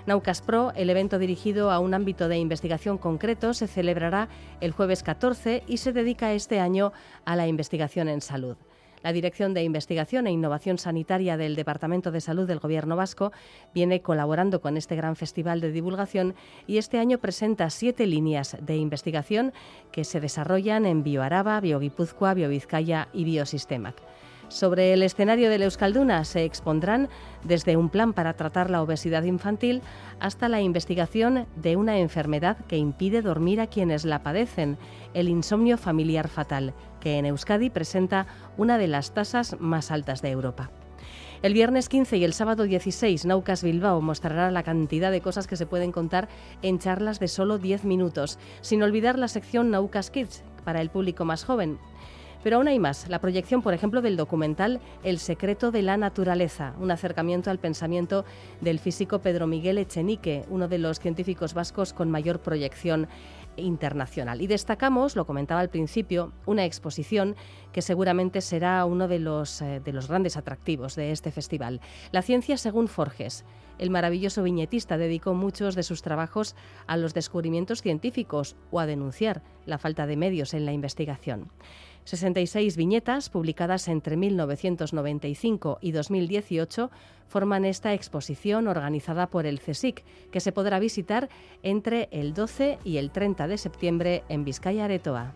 [0.07, 4.29] Naucas Pro, el evento dirigido a un ámbito de investigación concreto, se celebrará
[4.61, 6.91] el jueves 14 y se dedica este año
[7.23, 8.57] a la investigación en salud.
[9.03, 13.33] La Dirección de Investigación e Innovación Sanitaria del Departamento de Salud del Gobierno vasco
[13.73, 16.35] viene colaborando con este gran festival de divulgación
[16.67, 19.51] y este año presenta siete líneas de investigación
[19.91, 24.01] que se desarrollan en Bioaraba, Bioguipúzcoa, Biovizcaya y Biosistemac.
[24.53, 27.09] Sobre el escenario de la Euskalduna se expondrán
[27.43, 29.81] desde un plan para tratar la obesidad infantil
[30.19, 34.77] hasta la investigación de una enfermedad que impide dormir a quienes la padecen,
[35.15, 40.29] el insomnio familiar fatal, que en Euskadi presenta una de las tasas más altas de
[40.29, 40.69] Europa.
[41.41, 45.57] El viernes 15 y el sábado 16, Naucas Bilbao mostrará la cantidad de cosas que
[45.57, 46.29] se pueden contar
[46.61, 51.25] en charlas de solo 10 minutos, sin olvidar la sección Naucas Kids para el público
[51.25, 51.79] más joven,
[52.43, 53.07] pero aún hay más.
[53.09, 58.25] La proyección, por ejemplo, del documental El secreto de la naturaleza, un acercamiento al pensamiento
[58.61, 63.07] del físico Pedro Miguel Echenique, uno de los científicos vascos con mayor proyección
[63.55, 64.41] internacional.
[64.41, 67.35] Y destacamos, lo comentaba al principio, una exposición
[67.71, 71.81] que seguramente será uno de los, eh, de los grandes atractivos de este festival.
[72.11, 73.45] La ciencia según Forges.
[73.79, 79.41] El maravilloso viñetista dedicó muchos de sus trabajos a los descubrimientos científicos o a denunciar
[79.65, 81.49] la falta de medios en la investigación.
[82.05, 86.91] 66 viñetas publicadas entre 1995 y 2018
[87.27, 91.29] forman esta exposición organizada por el CSIC, que se podrá visitar
[91.63, 95.33] entre el 12 y el 30 de septiembre en Vizcaya Aretoa.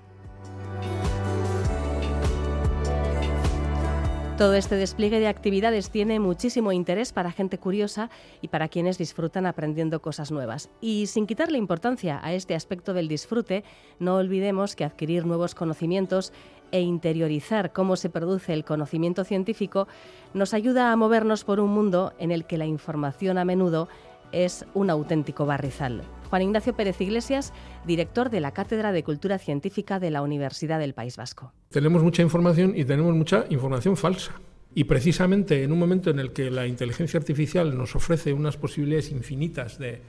[4.38, 9.48] Todo este despliegue de actividades tiene muchísimo interés para gente curiosa y para quienes disfrutan
[9.48, 10.70] aprendiendo cosas nuevas.
[10.80, 13.64] Y sin quitarle importancia a este aspecto del disfrute,
[13.98, 16.34] no olvidemos que adquirir nuevos conocimientos
[16.72, 19.88] e interiorizar cómo se produce el conocimiento científico
[20.36, 23.88] nos ayuda a movernos por un mundo en el que la información a menudo
[24.32, 26.04] es un auténtico barrizal.
[26.30, 27.54] Juan Ignacio Pérez Iglesias,
[27.86, 31.54] director de la Cátedra de Cultura Científica de la Universidad del País Vasco.
[31.70, 34.34] Tenemos mucha información y tenemos mucha información falsa.
[34.76, 39.12] Y precisamente en un momento en el que la inteligencia artificial nos ofrece unas posibilidades
[39.12, 40.02] infinitas de,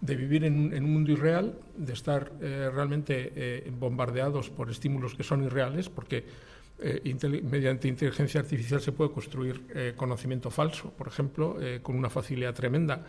[0.00, 5.22] de vivir en, un mundo irreal, de estar eh, realmente eh, bombardeados por estímulos que
[5.22, 6.24] son irreales, porque
[6.78, 13.04] eh, mediante inteligencia artificial se puede construir conocimiento falso, por ejemplo, con una facilidad tremenda.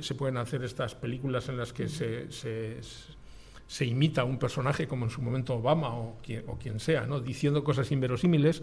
[0.00, 5.06] Se pueden hacer estas películas en las que se, se, imita a un personaje, como
[5.06, 7.20] en su momento Obama o quien, o quien sea, ¿no?
[7.20, 8.62] diciendo cosas inverosímiles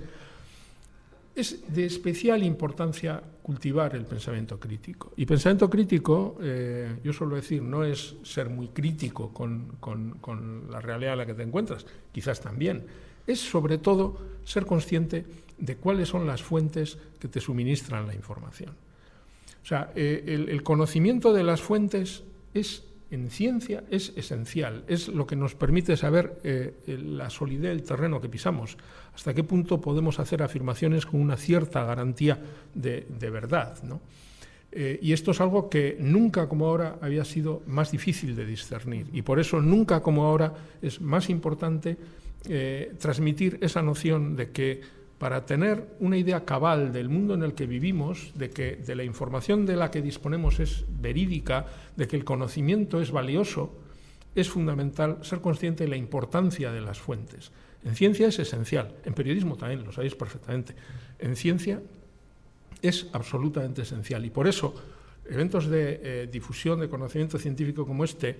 [1.39, 5.13] es de especial importancia cultivar el pensamiento crítico.
[5.15, 11.13] Y pensamiento crítico, eh, yo suelo decir, no es ser muy crítico con, la realidad
[11.13, 12.85] en la que te encuentras, quizás también.
[13.25, 15.25] Es sobre todo ser consciente
[15.57, 18.75] de cuáles son las fuentes que te suministran la información.
[19.63, 25.25] O sea, eh, el, conocimiento de las fuentes es en ciencia es esencial, es lo
[25.25, 28.77] que nos permite saber eh, la solidez del terreno que pisamos,
[29.15, 32.39] hasta qué punto podemos hacer afirmaciones con una cierta garantía
[32.75, 33.77] de, verdad.
[34.71, 39.07] Eh, y esto es algo que nunca como ahora había sido más difícil de discernir
[39.11, 41.97] y por eso nunca como ahora es más importante
[42.99, 47.67] transmitir esa noción de que para tener una idea cabal del mundo en el que
[47.67, 52.23] vivimos, de que de la información de la que disponemos es verídica, de que el
[52.23, 53.75] conocimiento es valioso,
[54.33, 57.51] es fundamental ser consciente de la importancia de las fuentes.
[57.83, 60.73] En ciencia es esencial, en periodismo también, lo sabéis perfectamente.
[61.19, 61.81] En ciencia
[62.81, 64.73] es absolutamente esencial y por eso
[65.29, 68.37] eventos de eh, difusión de conocimiento científico como este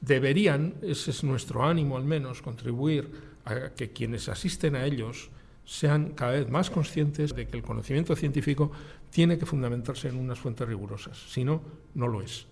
[0.00, 3.10] deberían, ese es nuestro ánimo al menos, contribuir
[3.44, 5.30] a que quienes asisten a ellos
[5.64, 8.72] sean cada vez más conscientes de que el conocimiento científico
[9.10, 11.62] tiene que fundamentarse en unas fuentes rigurosas, si no,
[11.94, 12.46] no lo es.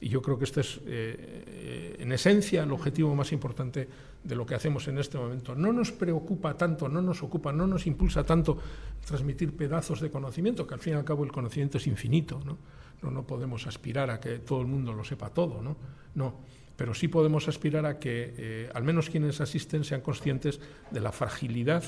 [0.00, 3.86] Y yo creo que este es, eh, en esencia, el objetivo más importante
[4.24, 5.54] de lo que hacemos en este momento.
[5.54, 8.58] No nos preocupa tanto, no nos ocupa, no nos impulsa tanto
[9.04, 12.40] transmitir pedazos de conocimiento, que al fin y al cabo el conocimiento es infinito.
[12.44, 15.76] No, no podemos aspirar a que todo el mundo lo sepa todo, ¿no?
[16.14, 16.34] No,
[16.76, 20.60] pero sí podemos aspirar a que eh, al menos quienes asisten sean conscientes
[20.90, 21.84] de la fragilidad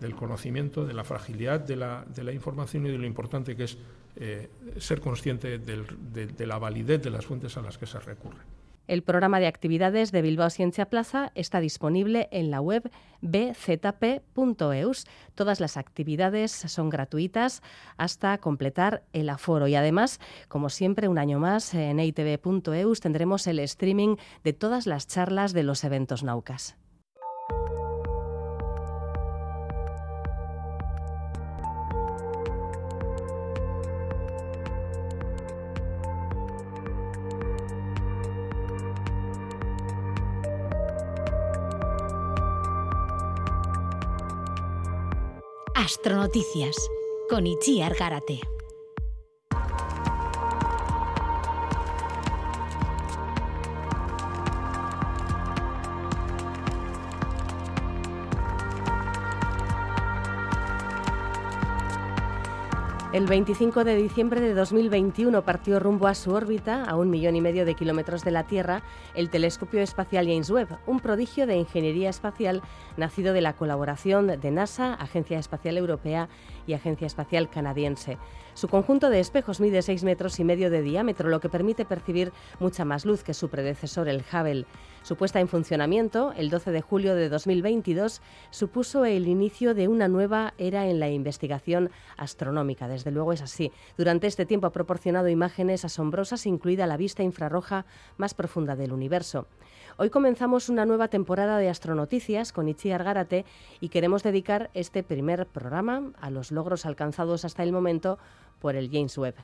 [0.00, 3.78] del conocimiento, de la fragilidad de la, información y de lo importante que es
[4.16, 8.58] eh, ser consciente de la validez de las fuentes a las que se recurre.
[8.88, 15.04] El programa de actividades de Bilbao Ciencia Plaza está disponible en la web bzp.eus.
[15.34, 17.62] Todas las actividades son gratuitas
[17.98, 23.58] hasta completar el aforo y además, como siempre, un año más en eitv.eus tendremos el
[23.58, 26.78] streaming de todas las charlas de los eventos Naucas.
[45.88, 46.76] Astronoticias
[47.30, 48.57] con Itziar Garate.
[63.18, 67.40] El 25 de diciembre de 2021 partió rumbo a su órbita, a un millón y
[67.40, 68.84] medio de kilómetros de la Tierra,
[69.16, 72.62] el telescopio espacial James Webb, un prodigio de ingeniería espacial
[72.96, 76.28] nacido de la colaboración de NASA, Agencia Espacial Europea
[76.68, 78.18] y Agencia Espacial Canadiense.
[78.58, 82.32] Su conjunto de espejos mide 6 metros y medio de diámetro, lo que permite percibir
[82.58, 84.66] mucha más luz que su predecesor, el Hubble.
[85.04, 90.08] Su puesta en funcionamiento, el 12 de julio de 2022, supuso el inicio de una
[90.08, 92.88] nueva era en la investigación astronómica.
[92.88, 93.70] Desde luego es así.
[93.96, 99.46] Durante este tiempo ha proporcionado imágenes asombrosas, incluida la vista infrarroja más profunda del universo.
[99.98, 103.44] Hoy comenzamos una nueva temporada de Astronoticias con Itziar Gárate
[103.80, 108.18] y queremos dedicar este primer programa a los logros alcanzados hasta el momento
[108.58, 109.34] por el James Webb.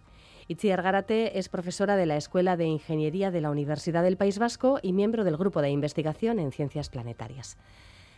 [0.46, 4.79] Itziar Gárate es profesora de la Escuela de Ingeniería de la Universidad del País Vasco
[4.83, 7.57] y miembro del Grupo de Investigación en Ciencias Planetarias.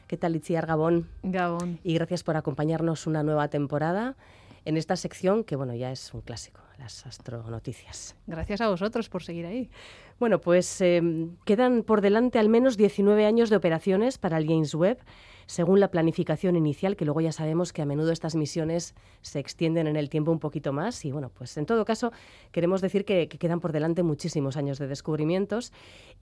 [0.08, 1.08] ¿Qué tal, Itziar Gabón?
[1.22, 1.78] Gabón.
[1.84, 4.16] Y gracias por acompañarnos una nueva temporada
[4.64, 8.16] en esta sección que, bueno, ya es un clásico, las astronoticias.
[8.26, 9.70] Gracias a vosotros por seguir ahí.
[10.18, 11.00] Bueno, pues eh,
[11.44, 14.98] quedan por delante al menos 19 años de operaciones para el James Webb
[15.46, 19.86] según la planificación inicial, que luego ya sabemos que a menudo estas misiones se extienden
[19.86, 21.04] en el tiempo un poquito más.
[21.04, 22.12] Y bueno, pues en todo caso,
[22.52, 25.72] queremos decir que, quedan por delante muchísimos años de descubrimientos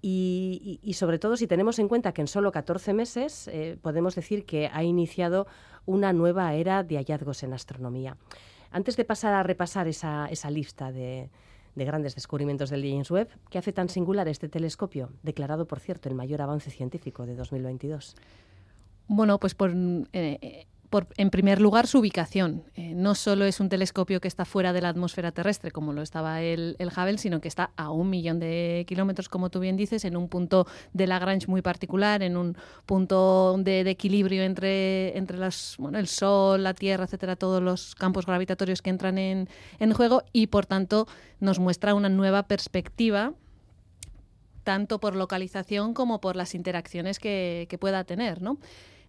[0.03, 4.45] y, sobre todo si tenemos en cuenta que en solo 14 meses eh, podemos decir
[4.45, 5.47] que ha iniciado
[5.87, 8.17] una nueva era de hallazgos en astronomía.
[8.71, 11.31] Antes de pasar a repasar esa, lista de,
[11.77, 13.29] grandes descubrimientos del James Webb.
[13.49, 18.17] ¿Qué hace tan singular este telescopio, declarado, por cierto, el mayor avance científico de 2022?
[19.07, 19.73] Bueno, pues por,
[20.13, 22.63] eh, por, en primer lugar, su ubicación.
[22.77, 26.03] Eh, no solo es un telescopio que está fuera de la atmósfera terrestre, como lo
[26.03, 29.77] estaba el, el, Hubble, sino que está a un millón de kilómetros, como tú bien
[29.77, 35.37] dices, en un punto de Lagrange muy particular, en un punto de, equilibrio entre, entre
[35.37, 39.49] las, bueno, el Sol, la Tierra, etcétera, todos los campos gravitatorios que entran en,
[39.81, 41.09] en juego y, por tanto,
[41.41, 43.35] nos muestra una nueva perspectiva
[44.63, 48.59] tanto por localización como por las interacciones que, que pueda tener, ¿no?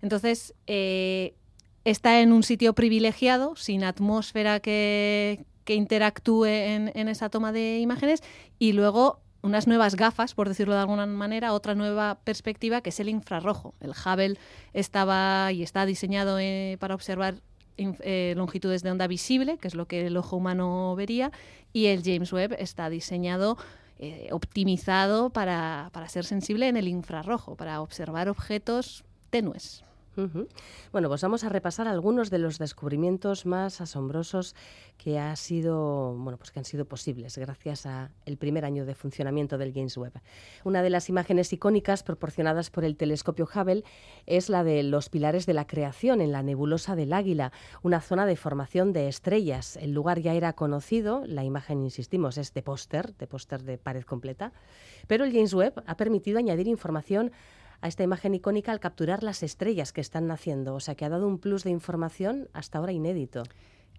[0.06, 1.34] Entonces, eh,
[1.84, 8.22] está en un sitio privilegiado, sin atmósfera que, interactúe en, esa toma de imágenes,
[8.60, 13.00] y luego unas nuevas gafas, por decirlo de alguna manera, otra nueva perspectiva que es
[13.00, 13.74] el infrarrojo.
[13.80, 14.38] El Hubble
[14.74, 17.41] estaba y está diseñado eh, para observar
[17.78, 21.32] eh, longitudes de onda visible, que es lo que el ojo humano vería,
[21.74, 23.58] y el James Webb está diseñado
[24.30, 29.84] optimizado para, para, ser sensible en el infrarrojo, para observar objetos tenues.
[30.91, 34.56] Bueno, pues vamos a repasar algunos de los descubrimientos más asombrosos
[34.97, 38.95] que ha sido, bueno, pues que han sido posibles gracias a el primer año de
[38.95, 40.21] funcionamiento del James Webb.
[40.63, 43.84] Una de las imágenes icónicas proporcionadas por el telescopio Hubble
[44.25, 47.51] es la de los pilares de la creación en la nebulosa del Águila,
[47.84, 49.78] una zona de formación de estrellas.
[49.78, 54.04] El lugar ya era conocido, la imagen, insistimos, es de póster, de póster de pared
[54.04, 54.54] completa,
[55.08, 57.32] pero el James Webb ha permitido añadir información
[57.82, 60.76] a esta imagen icónica al capturar las estrellas que están naciendo.
[60.76, 63.44] O sea, que ha dado un plus de información hasta ahora inédito.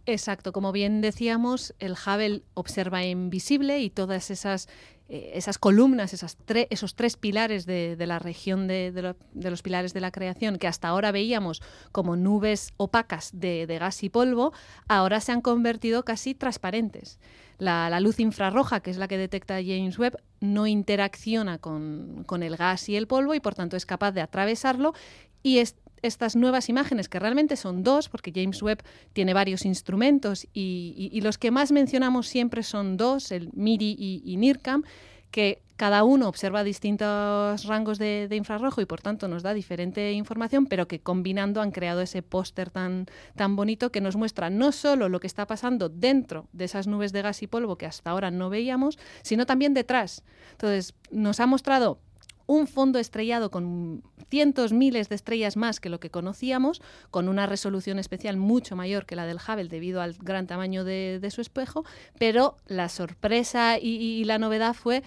[0.09, 4.69] Exacto, como bien decíamos, el Hubble observa invisible y todas esas,
[5.09, 6.37] eh, esas columnas, esas
[6.71, 11.11] esos tres pilares de, la región de, los pilares de la creación que hasta ahora
[11.11, 14.53] veíamos como nubes opacas de, gas y polvo,
[14.87, 17.19] ahora se han convertido casi transparentes.
[17.59, 22.57] La, luz infrarroja, que es la que detecta James Webb, no interacciona con, con el
[22.57, 24.95] gas y el polvo y por tanto es capaz de atravesarlo
[25.43, 28.83] y es estas nuevas imágenes, que realmente son dos, porque James Webb
[29.13, 34.85] tiene varios instrumentos y, los que más mencionamos siempre son dos, el MIRI y, NIRCAM,
[35.31, 40.67] que cada uno observa distintos rangos de, infrarrojo y por tanto nos da diferente información,
[40.67, 45.09] pero que combinando han creado ese póster tan, tan bonito que nos muestra no solo
[45.09, 48.31] lo que está pasando dentro de esas nubes de gas y polvo que hasta ahora
[48.31, 50.23] no veíamos, sino también detrás.
[50.53, 52.01] Entonces, nos ha mostrado
[52.47, 57.47] un fondo estrellado con cientos, miles de estrellas más que lo que conocíamos, con una
[57.47, 61.85] resolución especial mucho mayor que la del Hubble debido al gran tamaño de, su espejo,
[62.19, 65.03] pero la sorpresa y la novedad fue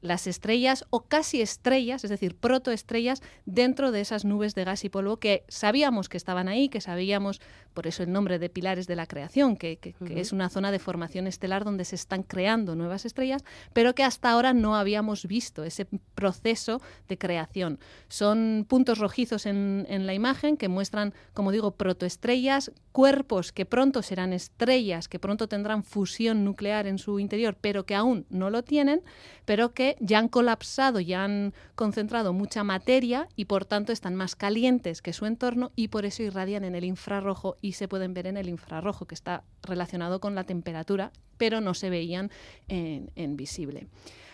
[0.00, 4.88] las estrellas o casi estrellas, es decir, protoestrellas, dentro de esas nubes de gas y
[4.88, 7.40] polvo que sabíamos que estaban ahí, que sabíamos,
[7.74, 9.78] por eso el nombre de pilares de la creación, que,
[10.10, 14.30] es una zona de formación estelar donde se están creando nuevas estrellas, pero que hasta
[14.30, 17.78] ahora no habíamos visto ese proceso de creación.
[18.08, 24.02] Son puntos rojizos en, en la imagen que muestran, como digo, protoestrellas, cuerpos que pronto
[24.02, 28.62] serán estrellas, que pronto tendrán fusión nuclear en su interior, pero que aún no lo
[28.62, 29.02] tienen,
[29.44, 34.36] pero que ya han colapsado, ya han concentrado mucha materia y por tanto están más
[34.36, 38.26] calientes que su entorno y por eso irradian en el infrarrojo y se pueden ver
[38.26, 42.30] en el infrarrojo, que está relacionado con la temperatura, pero no se veían
[42.68, 43.88] en, visible.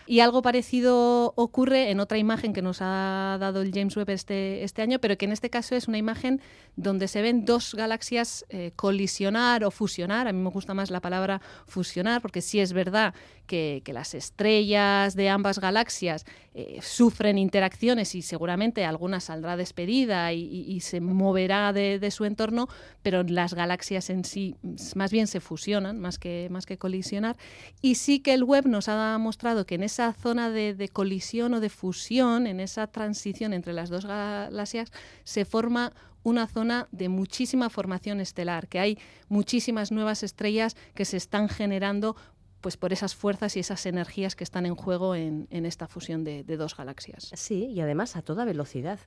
[0.05, 4.63] Y algo parecido ocurre en otra imagen que nos ha dado el James Webb este,
[4.63, 6.41] este año, pero que en este caso es una imagen
[6.75, 10.27] donde se ven dos galaxias eh, colisionar o fusionar.
[10.27, 13.13] A mí me gusta más la palabra fusionar, porque sí es verdad
[13.45, 20.79] que, las estrellas de ambas galaxias eh, sufren interacciones y seguramente alguna saldrá despedida y,
[20.79, 22.67] se moverá de, su entorno,
[23.01, 24.55] pero las galaxias en sí
[24.95, 27.37] más bien se fusionan más que, más que colisionar.
[27.81, 31.53] Y sí que el web nos ha mostrado que en esa zona de, de colisión
[31.53, 34.91] o de fusión, en esa transición entre las dos galaxias,
[35.23, 41.17] se forma una zona de muchísima formación estelar, que hay muchísimas nuevas estrellas que se
[41.17, 42.15] están generando
[42.63, 46.43] pues por esas fuerzas y esas energías que están en juego en, esta fusión de,
[46.43, 47.29] dos galaxias.
[47.35, 48.99] Sí, y además a toda velocidad.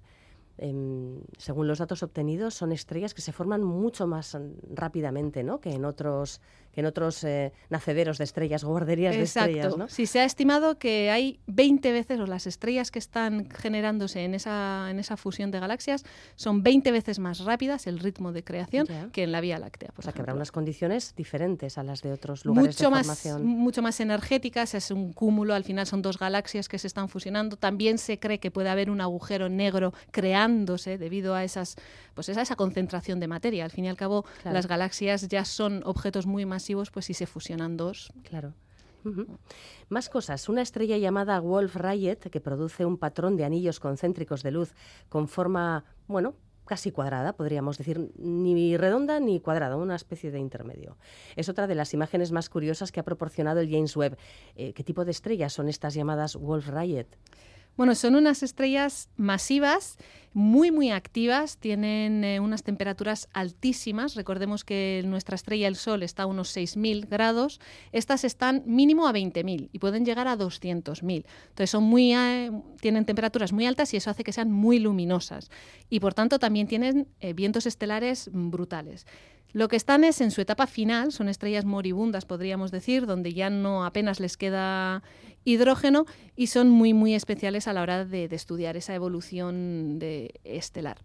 [0.58, 4.36] Em, según los datos obtenidos, son estrellas que se forman mucho más
[4.70, 5.58] rápidamente ¿no?
[5.58, 6.42] que en otros
[6.76, 9.76] en otros eh, nacederos de estrellas, guarderías de estrellas.
[9.76, 9.88] ¿no?
[9.88, 14.34] Sí, se ha estimado que hay 20 veces, o las estrellas que están generándose en
[14.34, 16.04] esa, en esa fusión de galaxias
[16.36, 19.90] son 20 veces más rápidas el ritmo de creación que en la Vía Láctea.
[19.96, 23.40] o sea, que habrá unas condiciones diferentes a las de otros lugares mucho de más,
[23.40, 27.56] Mucho más energéticas, es un cúmulo, al final son dos galaxias que se están fusionando.
[27.56, 31.76] También se cree que puede haber un agujero negro creándose debido a esas
[32.14, 33.64] pues a esa concentración de materia.
[33.64, 37.26] Al fin y al cabo, las galaxias ya son objetos muy más pues si se
[37.26, 38.12] fusionan dos.
[38.24, 38.54] Claro.
[39.88, 40.48] Más cosas.
[40.48, 44.74] Una estrella llamada Wolf Rayet, que produce un patrón de anillos concéntricos de luz
[45.08, 50.96] con forma, bueno, casi cuadrada, podríamos decir, ni redonda ni cuadrada, una especie de intermedio.
[51.36, 54.18] Es otra de las imágenes más curiosas que ha proporcionado el James Webb.
[54.56, 57.16] Eh, ¿Qué tipo de estrellas son estas llamadas Wolf Rayet?
[57.76, 59.98] Bueno, son unas estrellas masivas,
[60.32, 64.14] muy, muy activas, tienen eh, unas temperaturas altísimas.
[64.14, 67.60] Recordemos que nuestra estrella, el Sol, está a unos 6.000 grados.
[67.92, 71.24] Estas están mínimo a 20.000 y pueden llegar a 200.000.
[71.48, 72.50] Entonces, son muy, eh,
[72.80, 75.50] tienen temperaturas muy altas y eso hace que sean muy luminosas.
[75.88, 79.06] Y por tanto, también tienen eh, vientos estelares brutales.
[79.52, 83.48] Lo que están es en su etapa final, son estrellas moribundas, podríamos decir, donde ya
[83.48, 85.02] no apenas les queda
[85.46, 90.98] hidrógeno y son muy, muy especiales a la hora de, estudiar esa evolución de estelar.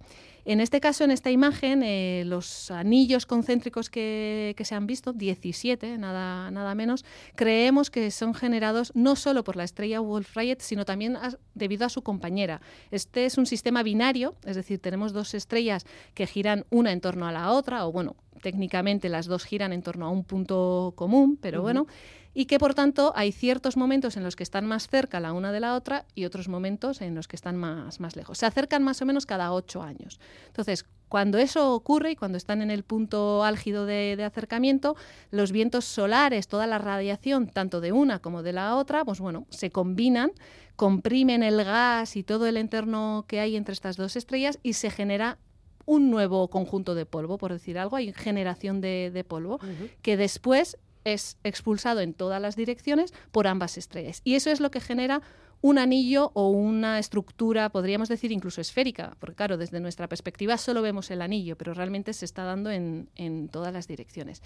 [0.43, 5.99] En este caso, en esta imagen, eh, los anillos concéntricos que, se han visto, 17,
[5.99, 11.15] nada, nada menos, creemos que son generados no solo por la estrella Wolf-Rayet, sino también
[11.53, 12.59] debido a su compañera.
[12.89, 15.85] Este es un sistema binario, es decir, tenemos dos estrellas
[16.15, 19.83] que giran una en torno a la otra, o bueno, técnicamente las dos giran en
[19.83, 21.85] torno a un punto común, pero bueno,
[22.33, 25.51] y que por tanto hay ciertos momentos en los que están más cerca la una
[25.51, 28.37] de la otra y otros momentos en los que están más, más lejos.
[28.37, 30.19] Se acercan más o menos cada ocho años.
[30.47, 34.95] Entonces, cuando eso ocurre y cuando están en el punto álgido de, de, acercamiento,
[35.29, 39.45] los vientos solares, toda la radiación, tanto de una como de la otra, pues bueno,
[39.49, 40.31] se combinan,
[40.77, 44.89] comprimen el gas y todo el entorno que hay entre estas dos estrellas y se
[44.89, 45.37] genera
[45.85, 49.59] un nuevo conjunto de polvo, por decir algo, hay generación de, polvo,
[50.01, 54.21] que después es expulsado en todas las direcciones por ambas estrellas.
[54.23, 55.21] Y eso es lo que genera
[55.61, 60.81] un anillo o una estructura, podríamos decir incluso esférica, porque claro, desde nuestra perspectiva solo
[60.81, 64.41] vemos el anillo, pero realmente se está dando en, en todas las direcciones.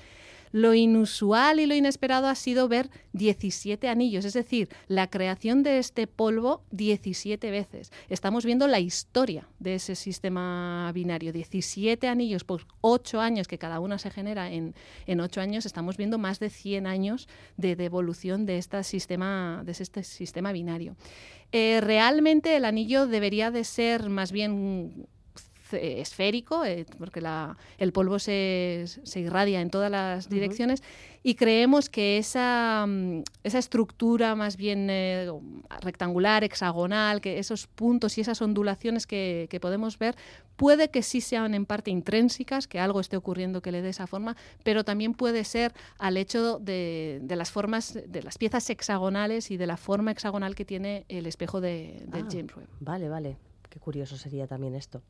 [0.56, 5.80] Lo inusual y lo inesperado ha sido ver 17 anillos, es decir, la creación de
[5.80, 7.92] este polvo 17 veces.
[8.08, 11.34] Estamos viendo la historia de ese sistema binario.
[11.34, 14.76] 17 anillos por 8 años, que cada uno se genera en,
[15.08, 17.28] en 8 años, estamos viendo más de 100 años
[17.58, 20.96] de, evolución de este sistema, de este sistema binario.
[21.52, 25.06] Eh, realmente el anillo debería de ser más bien
[25.74, 27.22] esférico, eh, porque
[27.78, 28.86] el polvo se,
[29.16, 30.84] irradia en todas las direcciones,
[31.24, 35.28] y creemos que esa, mm, esa estructura más bien eh,
[35.82, 40.16] rectangular, hexagonal, que esos puntos y esas ondulaciones que, podemos ver,
[40.56, 44.06] puede que sí sean en parte intrínsecas, que algo esté ocurriendo que le dé esa
[44.06, 49.58] forma, pero también puede ser al hecho de, las formas, de las piezas hexagonales y
[49.58, 52.68] de la forma hexagonal que tiene el espejo de, del ah, James Webb.
[52.80, 53.38] Vale, vale.
[53.76, 55.02] Qué curioso sería también esto.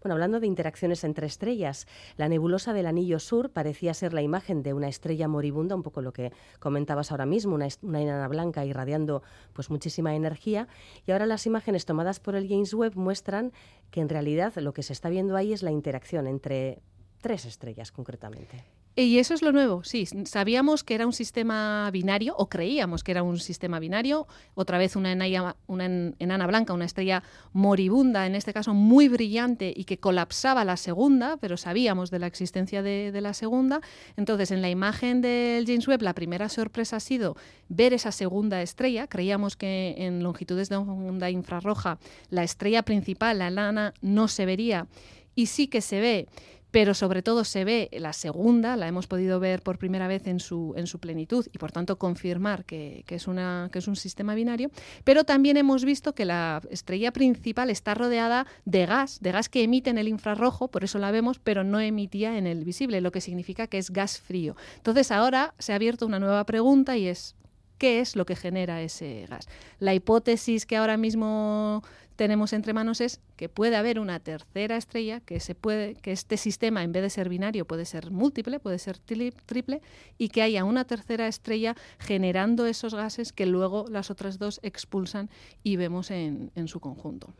[0.00, 4.62] Bueno, hablando de interacciones entre estrellas, la nebulosa del Anillo Sur parecía ser la imagen
[4.62, 8.64] de una estrella moribunda, un poco lo que comentabas ahora mismo, una, una enana blanca
[8.64, 10.68] irradiando pues muchísima energía.
[11.08, 13.52] Y ahora las imágenes tomadas por el James Webb muestran
[13.90, 16.82] que en realidad lo que se está viendo ahí es la interacción entre
[17.20, 18.62] tres estrellas concretamente.
[18.96, 20.06] Y eso es lo nuevo, sí.
[20.24, 24.28] Sabíamos que era un sistema binario, o creíamos que era un sistema binario.
[24.54, 29.98] Otra vez una, enana blanca, una estrella moribunda, en este caso muy brillante, y que
[29.98, 33.80] colapsaba la segunda, pero sabíamos de la existencia de, de la segunda.
[34.16, 37.36] Entonces, en la imagen del James Webb, la primera sorpresa ha sido
[37.68, 39.08] ver esa segunda estrella.
[39.08, 41.98] Creíamos que en longitudes de onda infrarroja
[42.30, 44.86] la estrella principal, la enana, no se vería,
[45.34, 46.28] y sí que se ve
[46.74, 50.40] pero sobre todo se ve la segunda, la hemos podido ver por primera vez en
[50.40, 53.26] su, en su plenitud y por tanto confirmar que, es
[53.70, 54.72] que es un sistema binario,
[55.04, 59.62] pero también hemos visto que la estrella principal está rodeada de gas, de gas que
[59.62, 63.12] emite en el infrarrojo, por eso la vemos, pero no emitía en el visible, lo
[63.12, 64.56] que significa que es gas frío.
[64.74, 67.36] Entonces ahora se ha abierto una nueva pregunta y es,
[67.78, 69.46] ¿qué es lo que genera ese gas?
[69.78, 71.84] La hipótesis que ahora mismo
[72.16, 76.36] tenemos entre manos es que puede haber una tercera estrella, que, se puede, que este
[76.36, 79.82] sistema en vez de ser binario puede ser múltiple, puede ser triple,
[80.18, 85.30] y que haya una tercera estrella generando esos gases que luego las otras dos expulsan
[85.62, 87.34] y vemos en, su conjunto.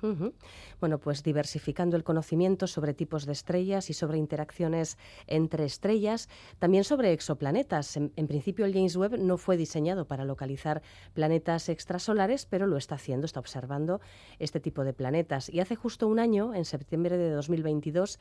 [0.81, 6.29] Bueno, pues diversificando el conocimiento sobre tipos de estrellas y sobre interacciones entre estrellas,
[6.59, 7.97] también sobre exoplanetas.
[7.97, 10.83] En, en principio el James Webb no fue diseñado para localizar
[11.15, 14.01] planetas extrasolares, pero lo está haciendo, está observando
[14.39, 15.49] este tipo de planetas.
[15.49, 18.19] Y hace justo un año, en septiembre de 2022,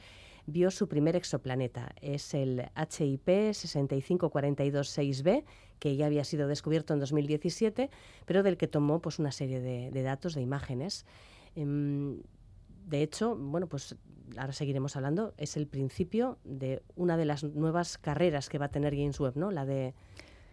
[0.48, 1.96] vio su primer exoplaneta.
[2.02, 5.46] Es el HIP 65426b,
[5.80, 7.90] que ya había sido descubierto en 2017,
[8.26, 11.06] pero del que tomó pues, una serie de, datos, de imágenes.
[11.56, 12.22] Em,
[12.86, 13.96] de hecho, bueno, pues
[14.36, 18.72] ahora seguiremos hablando, es el principio de una de las nuevas carreras que va a
[18.72, 19.52] tener James Webb, ¿no?
[19.52, 19.94] La de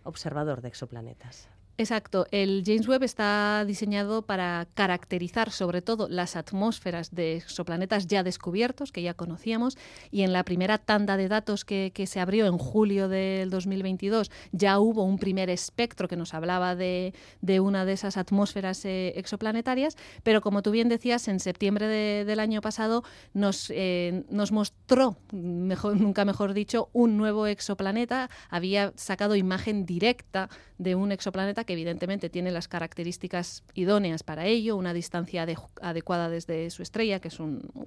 [0.05, 1.49] observador de exoplanetas.
[1.81, 2.27] Exacto.
[2.31, 8.93] El James Webb está diseñado para caracterizar sobre todo las atmósferas de exoplanetas ya descubiertos,
[8.93, 9.79] que ya conocíamos,
[10.11, 14.79] y en la primera tanda de datos que, se abrió en julio del 2022 ya
[14.79, 17.15] hubo un primer espectro que nos hablaba de,
[17.63, 22.61] una de esas atmósferas eh, exoplanetarias, pero como tú bien decías, en septiembre del año
[22.61, 29.87] pasado nos, eh, nos mostró, mejor, nunca mejor dicho, un nuevo exoplaneta, había sacado imagen
[29.87, 35.47] directa de un exoplaneta evidentemente tiene las características idóneas para ello, una distancia
[35.81, 37.39] adecuada desde su estrella, que es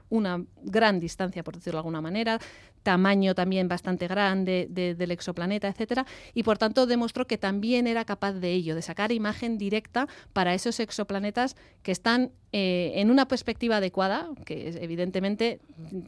[0.10, 2.40] una gran distancia, por decirlo de alguna manera,
[2.84, 8.34] tamaño también bastante grande del exoplaneta, etcétera, y por tanto demostró que también era capaz
[8.34, 13.78] de ello, de sacar imagen directa para esos exoplanetas que están eh, en una perspectiva
[13.78, 15.60] adecuada, que evidentemente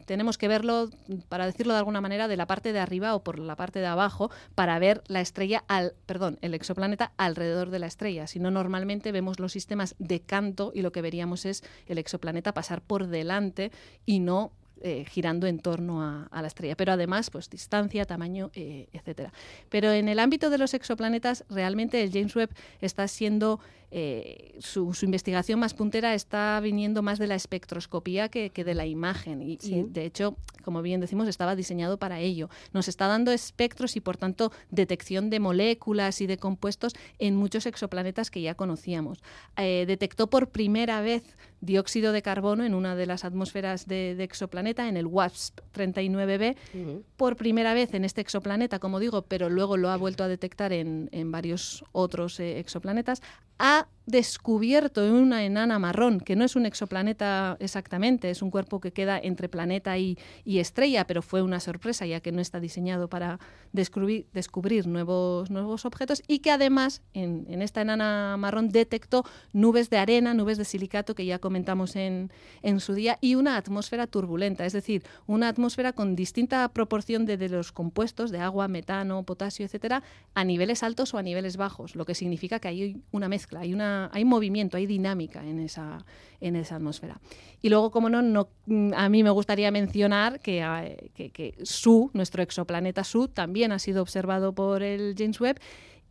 [0.05, 0.91] tenemos que verlo,
[1.27, 3.87] para decirlo de alguna manera, de la parte de arriba o por la parte de
[3.87, 8.27] abajo, para ver la estrella al, perdón, el exoplaneta alrededor de la estrella.
[8.27, 12.53] Si no, normalmente vemos los sistemas de canto y lo que veríamos es el exoplaneta
[12.53, 13.71] pasar por delante
[14.05, 16.75] y no eh, girando en torno a, la estrella.
[16.75, 19.33] Pero además, pues distancia, tamaño, eh, etcétera.
[19.69, 23.59] Pero en el ámbito de los exoplanetas, realmente el James Webb está siendo
[23.97, 29.41] eh, su, investigación más puntera está viniendo más de la espectroscopía que, de la imagen.
[29.41, 30.35] Y, de hecho,
[30.65, 32.49] como bien decimos, estaba diseñado para ello.
[32.73, 37.65] Nos está dando espectros y, por tanto, detección de moléculas y de compuestos en muchos
[37.67, 39.23] exoplanetas que ya conocíamos.
[39.55, 44.87] Eh, detectó por primera vez dióxido de carbono en una de las atmósferas de, exoplaneta,
[44.87, 49.89] en el WASP 39b, por primera vez en este exoplaneta, como digo, pero luego lo
[49.89, 53.21] ha vuelto a detectar en, varios otros eh, exoplanetas,
[53.59, 58.93] ha descubierto una enana marrón, que no es un exoplaneta exactamente, es un cuerpo que
[58.93, 63.39] queda entre planeta y, estrella, pero fue una sorpresa ya que no está diseñado para
[63.73, 69.97] descubrir, nuevos, nuevos objetos y que además en, en, esta enana marrón detectó nubes de
[69.97, 72.31] arena, nubes de silicato que ya comentamos en,
[72.61, 77.37] en su día y una atmósfera turbulenta, es decir, una atmósfera con distinta proporción de,
[77.37, 80.03] de los compuestos de agua, metano, potasio, etcétera,
[80.33, 83.73] a niveles altos o a niveles bajos, lo que significa que hay una mezcla, hay
[83.73, 86.05] una hay movimiento, hay dinámica en esa,
[86.41, 87.19] en esa atmósfera.
[87.61, 92.11] Y luego, como no, no mm, a mí me gustaría mencionar que, ah, que, Su,
[92.13, 95.59] nuestro exoplaneta Su, también ha sido observado por el James Webb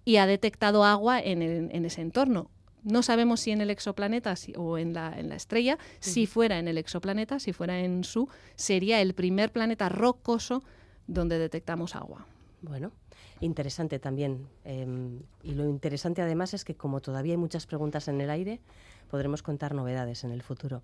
[0.05, 2.51] y ha detectado agua en, en ese entorno.
[2.85, 6.69] No sabemos si en el exoplaneta o en la, en la estrella, si fuera en
[6.69, 10.63] el exoplaneta, si fuera en Su, sería el primer planeta rocoso
[11.07, 12.27] donde detectamos agua.
[12.61, 12.93] Bueno,
[13.45, 14.49] interesante también.
[14.65, 18.61] Em, y lo interesante además es que como todavía hay muchas preguntas en el aire,
[19.09, 20.83] podremos contar novedades en el futuro.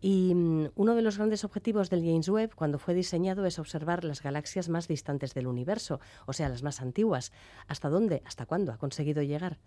[0.00, 4.04] Y mm, uno de los grandes objetivos del James Webb cuando fue diseñado es observar
[4.04, 7.32] las galaxias más distantes del universo, o sea, las más antiguas.
[7.68, 8.22] ¿Hasta dónde?
[8.24, 9.58] ¿Hasta cuándo ha conseguido llegar?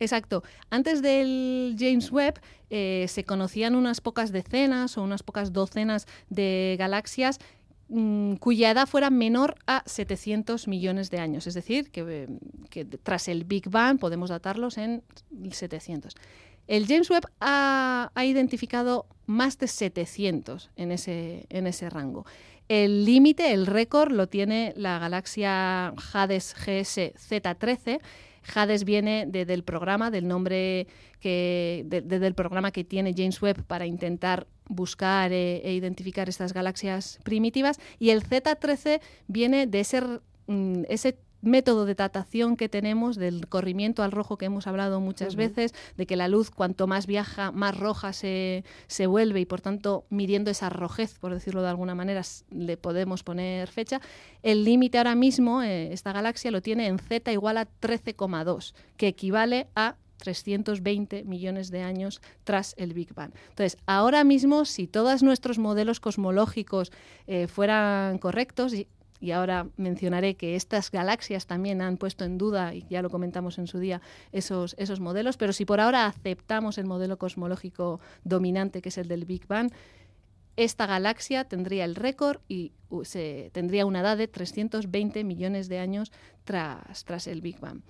[0.00, 0.42] Exacto.
[0.70, 2.40] Antes del James Webb
[2.70, 7.38] eh, se conocían unas pocas decenas o unas pocas docenas de galaxias
[7.90, 12.28] Mm, cuya edad fuera menor a 700 millones de años, es decir, que,
[13.02, 15.02] tras el Big Bang podemos datarlos en
[15.50, 16.14] 700.
[16.66, 22.26] El James Webb ha, identificado más de 700 en ese, en ese rango.
[22.68, 28.00] El límite, el récord, lo tiene la galaxia Hades GS Z13.
[28.54, 30.86] Hades viene del programa, del nombre
[31.20, 37.18] que, del programa que tiene James Webb para intentar buscar e, e, identificar estas galaxias
[37.24, 37.78] primitivas.
[37.98, 40.02] Y el Z13 viene de ese,
[40.46, 45.36] mm, ese método de datación que tenemos del corrimiento al rojo que hemos hablado muchas
[45.36, 49.60] veces, de que la luz cuanto más viaja, más roja se, se, vuelve y por
[49.60, 54.00] tanto midiendo esa rojez, por decirlo de alguna manera, le podemos poner fecha.
[54.42, 59.08] El límite ahora mismo, eh, esta galaxia lo tiene en Z igual a 13,2, que
[59.08, 63.32] equivale a 320 millones de años tras el Big Bang.
[63.50, 66.92] Entonces, ahora mismo, si todos nuestros modelos cosmológicos
[67.26, 68.72] eh, fueran correctos,
[69.20, 73.58] y, ahora mencionaré que estas galaxias también han puesto en duda, y ya lo comentamos
[73.58, 74.00] en su día,
[74.32, 79.08] esos, esos modelos, pero si por ahora aceptamos el modelo cosmológico dominante, que es el
[79.08, 79.70] del Big Bang,
[80.56, 82.72] esta galaxia tendría el récord y
[83.04, 86.10] se, tendría una edad de 320 millones de años
[86.44, 87.80] tras, tras el Big Bang.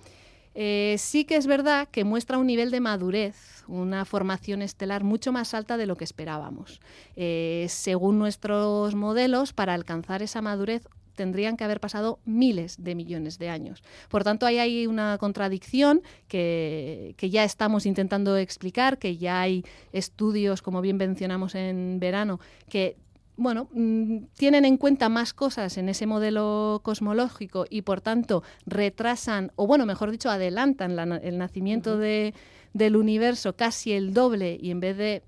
[0.55, 5.31] Eh, sí que es verdad que muestra un nivel de madurez, una formación estelar mucho
[5.31, 6.81] más alta de lo que esperábamos.
[7.15, 10.87] Eh, según nuestros modelos, para alcanzar esa madurez
[11.19, 13.83] tendrían que haber pasado miles de millones de años.
[14.07, 19.65] Por tanto, ahí hay una contradicción que, que, ya estamos intentando explicar, que ya hay
[19.91, 22.39] estudios, como bien mencionamos en verano,
[22.69, 22.95] que
[23.35, 29.51] bueno, mm, tienen en cuenta más cosas en ese modelo cosmológico y por tanto retrasan,
[29.57, 34.95] o bueno, mejor dicho, adelantan el nacimiento del universo casi el doble y en vez
[34.95, 35.23] de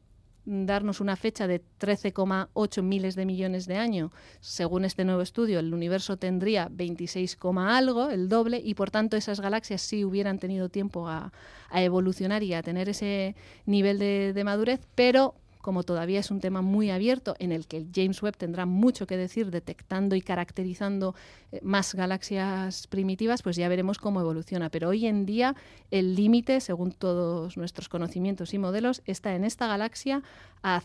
[0.46, 5.74] darnos una fecha de 13,8 miles de millones de años, según este nuevo estudio, el
[5.74, 11.08] universo tendría 26, algo, el doble, y por tanto esas galaxias sí hubieran tenido tiempo
[11.08, 11.32] a,
[11.74, 13.36] evolucionar y a tener ese
[13.66, 18.22] nivel de madurez, pero como todavía es un tema muy abierto en el que James
[18.22, 21.16] Webb tendrá mucho que decir detectando y caracterizando
[21.52, 24.70] eh, más galaxias primitivas, pues ya veremos cómo evoluciona.
[24.70, 25.56] Pero hoy en día
[25.92, 30.24] el límite, según todos nuestros conocimientos y modelos, está en esta galaxia
[30.64, 30.84] a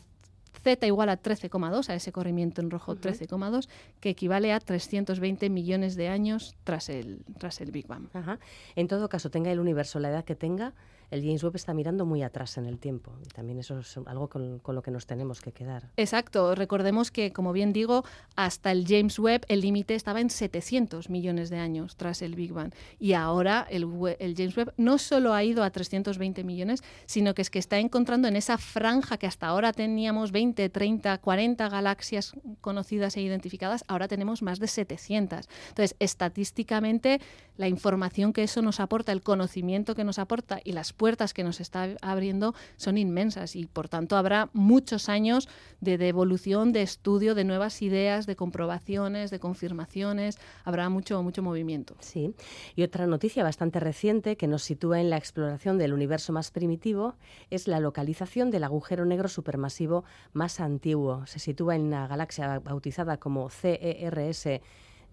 [0.63, 3.69] Z igual a 13,2, a ese corrimiento en rojo 13,2,
[4.01, 8.09] que equivale a 320 millones de años tras el, tras el Big Bang.
[8.75, 10.75] En todo caso, tenga el universo la edad que tenga,
[11.11, 13.13] el James Webb está mirando muy atrás en el tiempo.
[13.25, 15.91] Y también eso es algo con, lo que nos tenemos que quedar.
[15.97, 16.55] Exacto.
[16.55, 18.05] Recordemos que, como bien digo,
[18.35, 22.53] hasta el James Webb el límite estaba en 700 millones de años tras el Big
[22.53, 22.73] Bang.
[22.99, 23.85] Y ahora el,
[24.19, 27.79] el, James Webb no solo ha ido a 320 millones, sino que es que está
[27.79, 33.85] encontrando en esa franja que hasta ahora teníamos 20, 30, 40 galaxias conocidas e identificadas,
[33.89, 35.49] ahora tenemos más de 700.
[35.69, 37.21] Entonces, estadísticamente,
[37.57, 41.45] la información que eso nos aporta, el conocimiento que nos aporta y las puertas que
[41.45, 45.49] nos está abriendo son inmensas y por tanto habrá muchos años
[45.81, 50.39] de, de evolución, de estudio, de nuevas ideas, de comprobaciones, de confirmaciones.
[50.65, 51.97] Habrá mucho, mucho movimiento.
[52.01, 52.35] Sí.
[52.75, 57.15] Y otra noticia bastante reciente que nos sitúa en la exploración del universo más primitivo
[57.51, 61.27] es la localización del agujero negro supermasivo más antiguo.
[61.27, 64.49] Se sitúa en la galaxia bautizada como CERS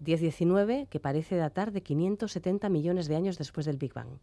[0.00, 4.18] 1019, que parece datar de 570 millones de años después del Big Bang.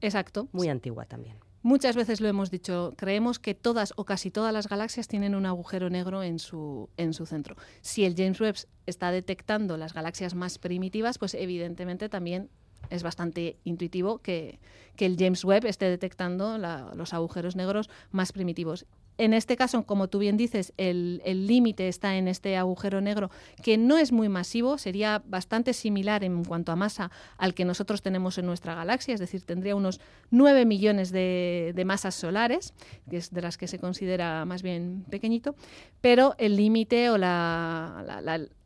[0.00, 0.48] Exacto.
[0.52, 1.36] Muy antigua también.
[1.62, 5.44] Muchas veces lo hemos dicho, creemos que todas o casi todas las galaxias tienen un
[5.44, 7.56] agujero negro en su, en su centro.
[7.80, 12.48] Si el James Webb está detectando las galaxias más primitivas, pues evidentemente también
[12.90, 14.60] es bastante intuitivo que,
[14.96, 18.86] que el James Webb esté detectando la, los agujeros negros más primitivos.
[19.18, 23.30] En este caso, como tú bien dices, el límite está en este agujero negro,
[23.62, 28.02] que no es muy masivo, sería bastante similar en cuanto a masa al que nosotros
[28.02, 30.00] tenemos en nuestra galaxia, es decir, tendría unos
[30.30, 32.74] 9 millones de, masas solares,
[33.08, 35.54] que es de las que se considera más bien pequeñito,
[36.00, 38.04] pero el límite o la,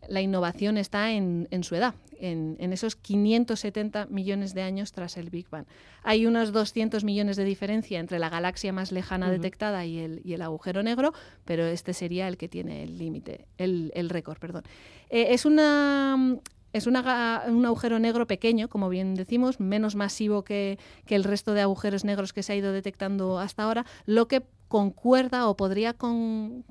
[0.09, 5.17] la, innovación está en, en su edad, en, en, esos 570 millones de años tras
[5.17, 5.67] el Big Bang.
[6.03, 9.33] Hay unos 200 millones de diferencia entre la galaxia más lejana uh -huh.
[9.33, 11.13] detectada y el, y el, agujero negro,
[11.45, 14.63] pero este sería el que tiene el límite, el, el récord, perdón.
[15.11, 16.39] Eh, es una
[16.73, 21.53] es una, un agujero negro pequeño, como bien decimos, menos masivo que, que, el resto
[21.53, 24.43] de agujeros negros que se ha ido detectando hasta ahora, lo que
[24.73, 26.65] concuerda o podría, con,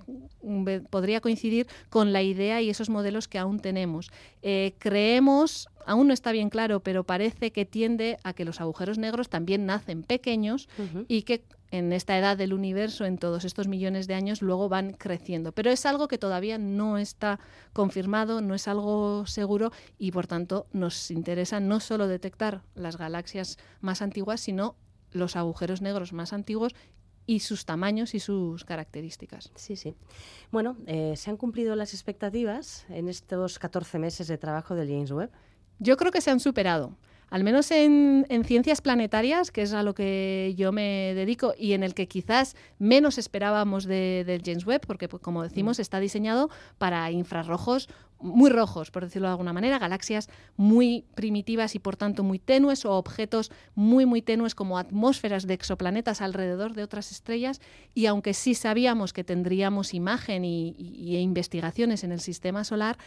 [0.90, 4.10] podría coincidir con la idea y esos modelos que aún tenemos.
[4.42, 8.98] Eh, creemos, aún no está bien claro, pero parece que tiende a que los agujeros
[8.98, 11.06] negros también nacen pequeños uh -huh.
[11.08, 14.94] y que en esta edad del universo, en todos estos millones de años, luego van
[14.94, 15.52] creciendo.
[15.52, 17.40] Pero es algo que todavía no está
[17.72, 23.60] confirmado, no es algo seguro y por tanto nos interesa no solo detectar las galaxias
[23.80, 24.76] más antiguas, sino
[25.12, 26.74] los agujeros negros más antiguos
[27.32, 29.54] y sus tamaños y sus características.
[29.56, 29.96] Sí, sí.
[30.52, 35.12] Bueno, eh, ¿se han cumplido las expectativas en estos 14 meses de trabajo del James
[35.12, 35.32] Webb?
[35.80, 36.98] Yo creo que se han superado
[37.32, 41.72] al menos en, en, ciencias planetarias, que es a lo que yo me dedico y
[41.72, 46.02] en el que quizás menos esperábamos del de James Webb, porque pues, como decimos está
[46.02, 47.88] diseñado para infrarrojos
[48.20, 52.86] muy rojos, por decirlo de alguna manera, galaxias muy primitivas y por tanto muy tenues
[52.86, 57.62] o objetos muy muy tenues como atmósferas de exoplanetas alrededor de otras estrellas.
[57.94, 62.98] Y aunque sí sabíamos que tendríamos imagen y, y, y investigaciones en el sistema solar,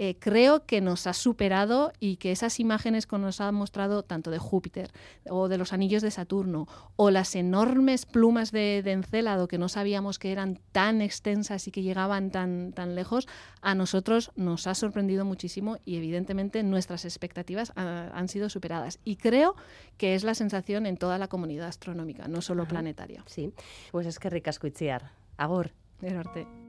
[0.00, 4.30] eh, creo que nos ha superado y que esas imágenes que nos ha mostrado tanto
[4.30, 4.92] de Júpiter
[5.28, 9.68] o de los anillos de Saturno o las enormes plumas de, de, Encélado que no
[9.68, 13.26] sabíamos que eran tan extensas y que llegaban tan, tan lejos,
[13.60, 19.00] a nosotros nos ha sorprendido muchísimo y evidentemente nuestras expectativas ha, han sido superadas.
[19.04, 19.56] Y creo
[19.96, 22.70] que es la sensación en toda la comunidad astronómica, no solo Ajá.
[22.70, 23.24] planetaria.
[23.26, 23.52] Sí,
[23.90, 25.10] pues es que ricasco itziar.
[25.36, 25.72] Agur.
[26.00, 26.67] Erarte.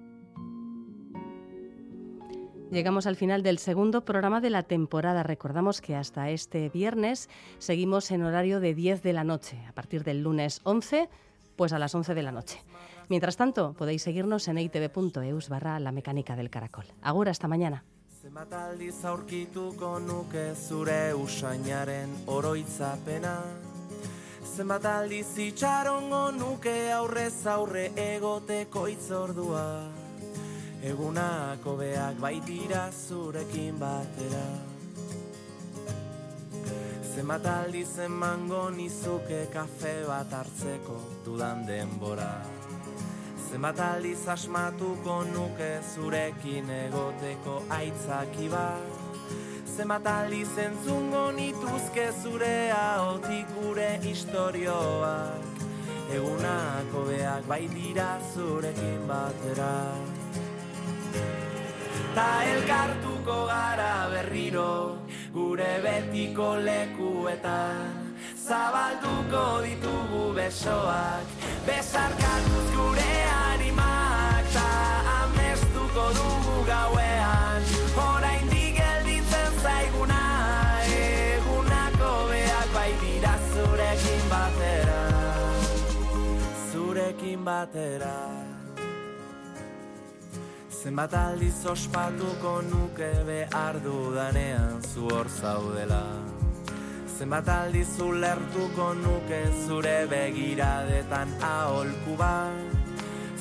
[2.71, 5.23] Llegamos al final del segundo programa de la temporada.
[5.23, 9.57] Recordamos que hasta este viernes seguimos en horario de 10 de la noche.
[9.67, 11.09] A partir del lunes 11,
[11.55, 12.63] pues a las 11 de la noche.
[13.07, 16.85] Mientras tanto, podéis seguirnos en itv.eus barra la mecánica del caracol.
[17.01, 17.83] Agur, hasta mañana.
[18.21, 23.37] Zenbat aldiz aurkituko nuke zure usainaren oroitzapena
[24.43, 29.63] Zenbat aldiz itxarongo nuke aurrez aurre egoteko itzordua
[30.79, 34.45] Egunak hobeak baitira zurekin batera.
[37.03, 42.29] Zenbat aldiz emango nizuke kafe bat hartzeko dudan denbora.
[43.49, 49.27] Zenbat aldiz asmatuko nuke zurekin egoteko aitzaki bat.
[49.75, 55.59] Zenbat aldiz entzungo nituzke zure haotik gure istorioak.
[56.15, 59.75] Egunak hobeak baitira zurekin batera
[62.15, 64.97] Ta elkartuko gara berriro
[65.33, 68.09] gure betiko lekuetan.
[68.49, 71.27] Zabalduko ditugu besoak
[71.67, 73.13] Besarkatuz gure
[73.51, 74.69] animak Ta
[75.21, 77.61] amestuko dugu gauean.
[77.93, 80.21] Horain gelditzen zaiguna
[80.97, 85.01] Egunako beak baitira zurekin batera.
[86.71, 88.48] Zurekin batera
[90.79, 96.03] Zenbat aldiz ospatuko nuke behar dudanean zu hor zaudela.
[97.17, 102.79] Zenbat aldiz ulertuko nuke zure begiradetan aholku bat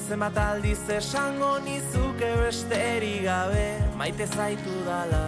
[0.08, 3.68] Zenbat aldiz esango nizuke besterik gabe
[4.02, 5.26] maite zaitu dala.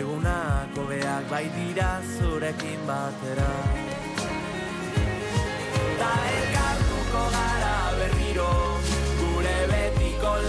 [0.00, 3.50] Egunako beak baitira zurekin batera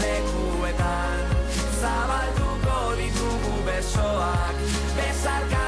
[0.02, 1.20] lekuetan
[1.82, 4.56] Zabaltuko ditugu besoak.
[4.98, 5.63] Besarka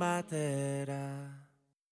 [0.00, 1.19] batera.